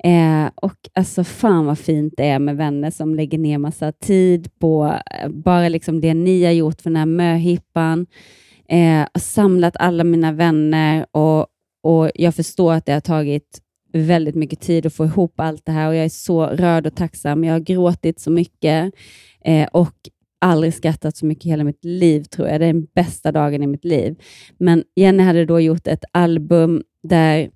Eh, 0.04 0.46
och 0.54 0.76
alltså 0.94 1.24
fan 1.24 1.66
vad 1.66 1.78
fint 1.78 2.14
det 2.16 2.28
är 2.28 2.38
med 2.38 2.56
vänner 2.56 2.90
som 2.90 3.14
lägger 3.14 3.38
ner 3.38 3.58
massa 3.58 3.92
tid 3.92 4.58
på 4.58 4.98
eh, 5.22 5.28
bara 5.28 5.68
liksom 5.68 6.00
det 6.00 6.14
ni 6.14 6.44
har 6.44 6.52
gjort 6.52 6.82
för 6.82 6.90
den 6.90 6.96
här 6.96 7.06
möhippan. 7.06 8.06
Eh, 8.68 9.06
och 9.14 9.20
samlat 9.20 9.76
alla 9.76 10.04
mina 10.04 10.32
vänner 10.32 11.06
och, 11.10 11.46
och 11.82 12.10
jag 12.14 12.34
förstår 12.34 12.72
att 12.72 12.86
det 12.86 12.92
har 12.92 13.00
tagit 13.00 13.60
väldigt 13.92 14.34
mycket 14.34 14.60
tid 14.60 14.86
att 14.86 14.94
få 14.94 15.04
ihop 15.04 15.40
allt 15.40 15.66
det 15.66 15.72
här 15.72 15.88
och 15.88 15.94
jag 15.94 16.04
är 16.04 16.08
så 16.08 16.46
rörd 16.46 16.86
och 16.86 16.94
tacksam. 16.94 17.44
Jag 17.44 17.52
har 17.52 17.60
gråtit 17.60 18.20
så 18.20 18.30
mycket 18.30 18.94
eh, 19.44 19.68
och 19.72 19.94
aldrig 20.40 20.74
skrattat 20.74 21.16
så 21.16 21.26
mycket 21.26 21.46
i 21.46 21.48
hela 21.48 21.64
mitt 21.64 21.84
liv, 21.84 22.22
tror 22.22 22.48
jag. 22.48 22.60
Det 22.60 22.66
är 22.66 22.72
den 22.72 22.86
bästa 22.94 23.32
dagen 23.32 23.62
i 23.62 23.66
mitt 23.66 23.84
liv. 23.84 24.16
Men 24.58 24.84
Jenny 24.96 25.22
hade 25.22 25.44
då 25.44 25.60
gjort 25.60 25.86
ett 25.86 26.04
album 26.12 26.82
där 27.02 27.50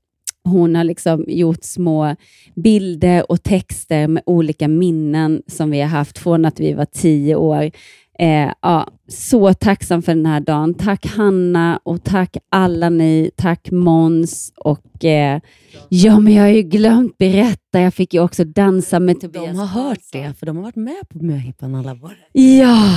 hon 0.45 0.75
har 0.75 0.85
liksom 0.85 1.25
gjort 1.29 1.65
små 1.65 2.17
bilder 2.55 3.31
och 3.31 3.43
texter 3.43 4.09
med 4.09 4.23
olika 4.27 4.69
minnen 4.69 5.43
som 5.47 5.71
vi 5.71 5.81
har 5.81 5.89
haft 5.89 6.19
från 6.19 6.45
att 6.45 6.61
vi 6.61 6.73
var 6.73 6.85
tio 6.85 7.37
år. 7.37 7.71
Eh, 8.21 8.53
ja, 8.63 8.89
så 9.09 9.55
tacksam 9.55 10.03
för 10.03 10.15
den 10.15 10.27
här 10.27 10.41
dagen. 10.41 10.75
Tack 10.75 11.07
Hanna 11.07 11.81
och 11.83 12.05
tack 12.05 12.37
alla 12.49 12.89
ni. 12.89 13.31
Tack 13.37 13.71
Måns 13.71 14.53
och 14.57 15.05
eh, 15.05 15.41
ja, 15.89 16.21
men 16.21 16.35
jag 16.35 16.43
har 16.43 16.51
ju 16.51 16.63
glömt 16.63 17.19
berätta. 17.19 17.81
Jag 17.81 17.95
fick 17.95 18.15
ju 18.15 18.21
också 18.21 18.45
dansa 18.45 19.01
med 19.01 19.21
Tobias. 19.21 19.47
De 19.47 19.59
har 19.59 19.67
hört 19.67 19.99
det, 20.13 20.35
för 20.39 20.47
de 20.47 20.57
har 20.57 20.63
varit 20.63 20.77
med 20.77 21.09
på 21.09 21.25
möhippan 21.25 21.75
alla 21.75 21.93
år. 21.93 22.13
Ja, 22.33 22.97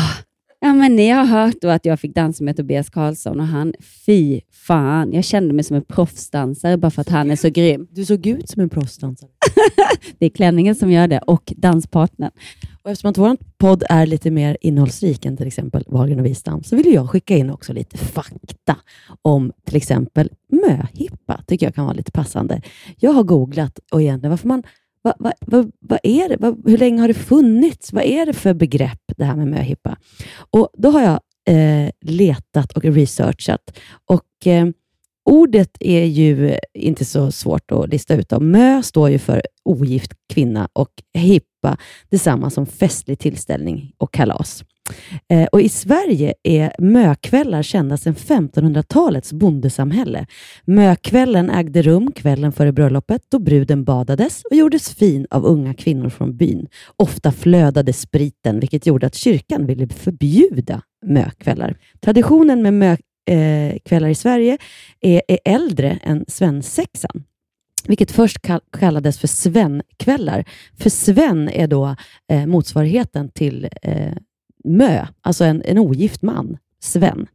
ja 0.60 0.74
men 0.74 0.96
ni 0.96 1.10
har 1.10 1.26
hört 1.26 1.56
då 1.62 1.70
att 1.70 1.86
jag 1.86 2.00
fick 2.00 2.16
dansa 2.16 2.44
med 2.44 2.58
Tobias 2.58 2.90
Karlsson 2.90 3.40
och 3.40 3.48
han, 3.48 3.74
fy 4.06 4.42
fan, 4.52 5.14
jag 5.14 5.24
kände 5.24 5.54
mig 5.54 5.64
som 5.64 5.76
en 5.76 5.86
proffsdansare 5.86 6.78
bara 6.78 6.92
för 6.92 7.02
att 7.02 7.10
han 7.10 7.32
är 7.32 7.36
så 7.36 7.50
grym. 7.50 7.88
Du 7.92 8.06
såg 8.06 8.28
ut 8.28 8.50
som 8.50 8.62
en 8.62 8.70
proffsdansare. 8.70 9.30
Det 10.20 10.26
är 10.26 10.30
klänningen 10.30 10.76
som 10.76 10.92
gör 10.92 11.08
det 11.08 11.20
och 11.20 11.54
danspartnern. 11.58 12.32
Och 12.84 12.92
eftersom 12.92 13.10
att 13.10 13.18
vår 13.18 13.38
podd 13.58 13.84
är 13.90 14.06
lite 14.06 14.32
mer 14.32 14.58
innehållsrik 14.62 15.26
än 15.26 15.38
till 15.38 15.48
exempel 15.48 15.84
Wahlgren 15.88 16.20
och 16.20 16.26
Wistam, 16.26 16.64
så 16.64 16.76
vill 16.76 16.94
jag 16.94 17.10
skicka 17.10 17.36
in 17.38 17.50
också 17.50 17.74
lite 17.74 17.98
fakta 17.98 18.76
om 19.22 19.52
till 19.66 19.76
exempel 19.76 20.30
möhippa. 20.68 21.44
tycker 21.48 21.66
jag 21.66 21.76
kan 21.76 21.86
vara 21.86 21.96
lite 21.96 22.12
passande. 22.12 22.62
Jag 23.00 23.12
har 23.12 23.24
googlat 23.24 23.80
och 23.92 24.02
egentligen 24.02 24.30
varför 24.30 24.48
man 24.48 24.64
vad, 25.02 25.14
vad, 25.20 25.34
vad, 25.40 25.72
vad 25.80 26.00
är 26.04 26.30
det? 26.30 26.38
Vad, 26.40 26.70
hur 26.70 26.78
länge 26.78 27.02
har 27.02 27.08
det 27.08 27.14
funnits? 27.14 27.94
Vad 27.94 28.04
är 28.04 28.26
det 28.26 28.34
för 28.34 28.54
begrepp, 28.54 29.02
det 29.18 29.26
här 29.26 29.36
med 29.36 29.48
möhippa? 29.48 29.98
Och 30.52 30.70
då 30.74 30.90
har 30.90 31.02
jag 31.02 31.20
eh, 31.48 31.90
letat 32.02 32.74
och 32.74 32.84
researchat. 32.84 33.80
Och 34.06 34.48
eh, 34.48 34.68
Ordet 35.26 35.78
är 35.80 36.06
ju 36.06 36.58
inte 36.74 37.06
så 37.06 37.32
svårt 37.32 37.72
att 37.72 37.90
lista 37.90 38.16
ut. 38.16 38.30
Då. 38.30 38.40
Mö 38.40 38.84
står 38.84 39.10
ju 39.10 39.20
för 39.20 39.42
ogift 39.66 40.12
kvinna 40.34 40.70
och 40.74 40.90
hippa 41.14 41.78
detsamma 42.10 42.50
som 42.50 42.66
festlig 42.66 43.20
tillställning 43.20 43.92
och 43.98 44.14
kalas. 44.14 44.64
Eh, 45.30 45.46
och 45.52 45.62
I 45.62 45.70
Sverige 45.70 46.34
är 46.44 46.76
mökvällar 46.80 47.64
kända 47.64 47.98
sedan 47.98 48.16
1500-talets 48.16 49.34
bondesamhälle. 49.34 50.26
Mökvällen 50.66 51.50
ägde 51.50 51.82
rum 51.82 52.12
kvällen 52.12 52.52
före 52.52 52.72
bröllopet 52.72 53.22
då 53.30 53.40
bruden 53.40 53.84
badades 53.84 54.42
och 54.50 54.56
gjordes 54.56 54.96
fin 54.96 55.28
av 55.30 55.46
unga 55.46 55.74
kvinnor 55.74 56.10
från 56.10 56.38
byn. 56.38 56.68
Ofta 56.96 57.32
flödade 57.32 57.94
spriten, 57.94 58.60
vilket 58.60 58.88
gjorde 58.88 59.08
att 59.08 59.16
kyrkan 59.16 59.66
ville 59.66 59.88
förbjuda 59.88 60.82
mökvällar. 61.06 61.78
Traditionen 62.02 62.62
med 62.62 62.74
mö 62.74 62.98
Eh, 63.26 63.78
kvällar 63.86 64.10
i 64.10 64.16
Sverige 64.16 64.58
är, 65.02 65.22
är 65.28 65.40
äldre 65.46 66.00
än 66.04 66.26
svensexan 66.28 67.24
vilket 67.88 68.12
först 68.12 68.38
kallades 68.80 69.20
för 69.20 69.28
svenkvällar. 69.28 70.46
För 70.78 70.90
sven 70.90 71.50
är 71.50 71.68
då 71.68 71.96
eh, 72.32 72.46
motsvarigheten 72.46 73.30
till 73.30 73.70
eh, 73.82 74.14
mö, 74.64 75.08
alltså 75.22 75.44
en, 75.44 75.62
en 75.66 75.78
ogift 75.78 76.22
man, 76.22 76.58
Sven. 76.80 77.28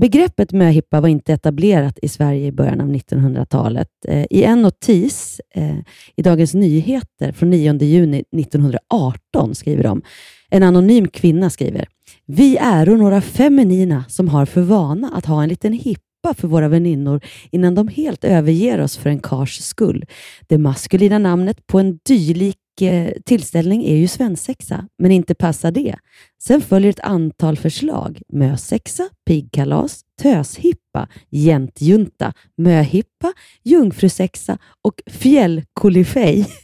Begreppet 0.00 0.52
möhippa 0.52 1.00
var 1.00 1.08
inte 1.08 1.32
etablerat 1.32 1.98
i 2.02 2.08
Sverige 2.08 2.46
i 2.46 2.52
början 2.52 2.80
av 2.80 2.88
1900-talet. 2.88 3.88
Eh, 4.08 4.26
I 4.30 4.42
en 4.44 4.62
notis 4.62 5.40
eh, 5.54 5.78
i 6.16 6.22
Dagens 6.22 6.54
Nyheter 6.54 7.32
från 7.32 7.50
9 7.50 7.78
juni 7.78 8.24
1918 8.36 9.54
skriver 9.54 9.82
de, 9.82 10.02
en 10.50 10.62
anonym 10.62 11.08
kvinna 11.08 11.50
skriver, 11.50 11.88
vi 12.26 12.56
är 12.56 12.86
några 12.86 13.20
feminina 13.20 14.04
som 14.08 14.28
har 14.28 14.46
för 14.46 14.62
vana 14.62 15.10
att 15.14 15.26
ha 15.26 15.42
en 15.42 15.48
liten 15.48 15.72
hippa 15.72 16.34
för 16.36 16.48
våra 16.48 16.68
väninnor 16.68 17.20
innan 17.50 17.74
de 17.74 17.88
helt 17.88 18.24
överger 18.24 18.80
oss 18.80 18.96
för 18.96 19.10
en 19.10 19.20
kars 19.20 19.60
skull. 19.60 20.04
Det 20.46 20.58
maskulina 20.58 21.18
namnet 21.18 21.66
på 21.66 21.78
en 21.78 21.98
dylik 22.06 22.56
eh, 22.80 23.12
tillställning 23.24 23.84
är 23.84 23.96
ju 23.96 24.08
svensexa, 24.08 24.88
men 24.98 25.12
inte 25.12 25.34
passar 25.34 25.70
det. 25.70 25.96
Sen 26.42 26.60
följer 26.60 26.90
ett 26.90 27.00
antal 27.00 27.56
förslag. 27.56 28.22
Mösexa, 28.32 29.08
piggkalas, 29.26 30.00
töshippa, 30.22 31.08
jäntjunta, 31.30 32.32
möhippa, 32.58 33.32
jungfrusexa 33.64 34.58
och 34.82 35.02
fjällkolifej. 35.06 36.46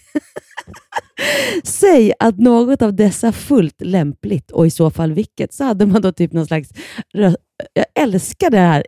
Säg 1.64 2.12
att 2.18 2.38
något 2.38 2.82
av 2.82 2.94
dessa 2.94 3.32
fullt 3.32 3.80
lämpligt 3.80 4.50
och 4.50 4.66
i 4.66 4.70
så 4.70 4.90
fall 4.90 5.12
vilket, 5.12 5.54
så 5.54 5.64
hade 5.64 5.86
man 5.86 6.02
då 6.02 6.12
typ 6.12 6.32
någon 6.32 6.46
slags... 6.46 6.68
Jag 7.72 7.86
älskar 7.94 8.50
det 8.50 8.58
här 8.58 8.84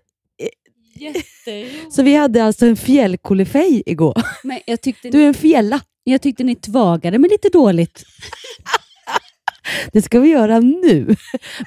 så 1.91 2.03
vi 2.03 2.15
hade 2.15 2.45
alltså 2.45 2.67
en 2.67 2.77
fjällkolifej 2.77 3.83
igår. 3.87 4.23
Men 4.43 4.61
jag 4.67 4.81
tyckte 4.81 5.11
du 5.11 5.23
är 5.23 5.27
en 5.27 5.35
fjälla. 5.35 5.81
Jag 6.05 6.23
tyckte 6.23 6.45
ni 6.45 6.55
tvagade 6.55 7.19
mig 7.19 7.31
lite 7.31 7.49
dåligt. 7.49 8.05
Det 9.93 10.03
ska 10.03 10.21
vi 10.21 10.29
göra 10.29 10.61
nu. 10.61 11.17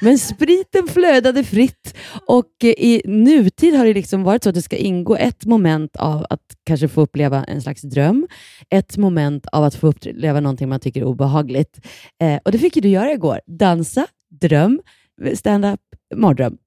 Men 0.01 0.19
spriten 0.19 0.87
flödade 0.87 1.43
fritt 1.43 1.95
och 2.27 2.63
i 2.63 3.01
nutid 3.05 3.75
har 3.75 3.85
det 3.85 3.93
liksom 3.93 4.23
varit 4.23 4.43
så 4.43 4.49
att 4.49 4.55
det 4.55 4.61
ska 4.61 4.75
ingå 4.75 5.15
ett 5.15 5.45
moment 5.45 5.95
av 5.95 6.25
att 6.29 6.41
kanske 6.63 6.87
få 6.87 7.01
uppleva 7.01 7.43
en 7.43 7.61
slags 7.61 7.81
dröm, 7.81 8.27
ett 8.69 8.97
moment 8.97 9.45
av 9.45 9.63
att 9.63 9.75
få 9.75 9.87
uppleva 9.87 10.39
någonting 10.39 10.69
man 10.69 10.79
tycker 10.79 11.01
är 11.01 11.05
obehagligt. 11.05 11.79
Eh, 12.21 12.39
och 12.45 12.51
Det 12.51 12.57
fick 12.57 12.73
du 12.73 12.89
göra 12.89 13.11
igår. 13.11 13.41
Dansa, 13.47 14.07
dröm, 14.41 14.81
stand-up, 15.35 15.81
mardröm. 16.15 16.57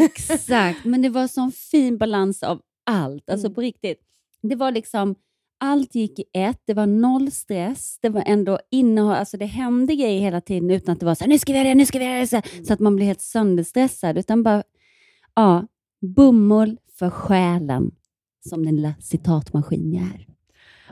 Exakt, 0.00 0.84
men 0.84 1.02
det 1.02 1.08
var 1.08 1.26
sån 1.28 1.52
fin 1.52 1.98
balans 1.98 2.42
av 2.42 2.60
allt. 2.86 3.30
Alltså 3.30 3.50
på 3.50 3.60
riktigt. 3.60 3.98
Det 4.42 4.54
var 4.54 4.70
liksom 4.70 5.14
allt 5.58 5.94
gick 5.94 6.18
i 6.18 6.24
ett, 6.34 6.62
det 6.64 6.74
var 6.74 6.86
noll 6.86 7.30
stress, 7.30 7.98
det 8.02 8.08
var 8.08 8.22
ändå 8.26 8.58
innehåll, 8.70 9.14
alltså 9.14 9.36
det 9.36 9.46
hände 9.46 9.94
grejer 9.94 10.20
hela 10.20 10.40
tiden 10.40 10.70
utan 10.70 10.92
att 10.92 11.00
det 11.00 11.06
var 11.06 11.14
så 11.14 11.24
här, 11.24 11.28
nu 11.28 11.38
ska 11.38 11.52
vi 11.52 11.58
göra 11.58 11.68
det, 11.68 11.74
nu 11.74 11.86
ska 11.86 11.98
vi 11.98 12.04
göra 12.04 12.18
det, 12.18 12.26
så, 12.26 12.42
så 12.66 12.72
att 12.72 12.80
man 12.80 12.96
blir 12.96 13.06
helt 13.06 13.20
sönderstressad. 13.20 14.18
Utan 14.18 14.42
bara, 14.42 14.62
ja, 15.34 15.66
bomull 16.00 16.78
för 16.98 17.10
själen, 17.10 17.90
som 18.48 18.64
den 18.64 18.76
lilla 18.76 18.94
citatmaskin 19.00 19.94
jag 19.94 20.04
är. 20.04 20.26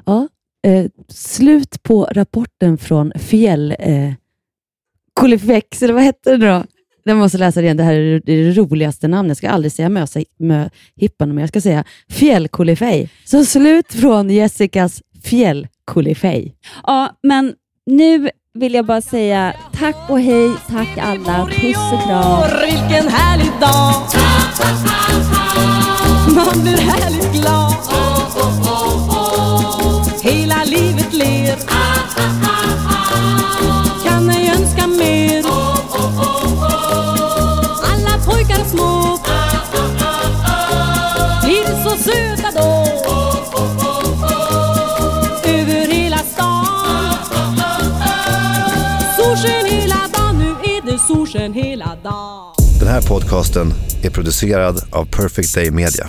Ja, 0.07 0.29
eh, 0.71 0.91
slut 1.09 1.83
på 1.83 2.05
rapporten 2.05 2.79
från 2.79 3.13
Fjäll 3.19 3.77
eh, 3.79 4.13
Kolifex, 5.13 5.83
eller 5.83 5.95
vad 5.95 6.03
hette 6.03 6.37
det 6.37 6.47
då? 6.49 6.65
Jag 7.09 7.19
måste 7.19 7.39
läsa 7.39 7.61
det 7.61 7.65
igen. 7.65 7.77
Det 7.77 7.83
här 7.83 7.95
är 7.95 8.21
det 8.25 8.51
roligaste 8.53 9.09
namnet. 9.09 9.31
Jag 9.31 9.37
ska 9.37 9.49
aldrig 9.51 9.73
säga 9.73 9.89
mösa, 9.89 10.21
mö, 10.39 10.69
hippan, 10.97 11.29
men 11.29 11.39
jag 11.39 11.49
ska 11.49 11.61
säga 11.61 11.85
fjällkolifej. 12.11 13.11
Så 13.25 13.45
slut 13.45 13.93
från 13.93 14.31
Jessicas 14.31 15.03
fjällkolifej. 15.25 16.55
Ja, 16.87 17.11
men 17.23 17.55
nu 17.87 18.31
vill 18.55 18.75
jag 18.75 18.87
bara 18.87 19.01
säga 19.01 19.55
tack 19.73 19.97
och 20.09 20.21
hej, 20.21 20.51
tack 20.69 20.99
alla. 20.99 21.47
Puss 21.47 21.93
och 21.93 22.03
kram. 22.07 22.43
Vilken 22.61 23.09
härlig 23.09 23.53
dag! 23.61 23.95
Man 26.35 26.63
blir 26.63 26.77
härligt 26.77 27.33
glad. 27.33 27.75
Hela 30.23 30.65
livet 30.65 31.13
ler. 31.15 31.57
Duschen 51.37 51.53
hela 51.53 51.97
dagen. 52.03 52.55
Den 52.81 52.89
här 52.89 53.03
podcasten 53.03 53.73
är 54.03 54.11
producerad 54.11 54.83
av 54.93 55.05
Perfect 55.05 55.55
Day 55.55 55.71
Media. 55.71 56.07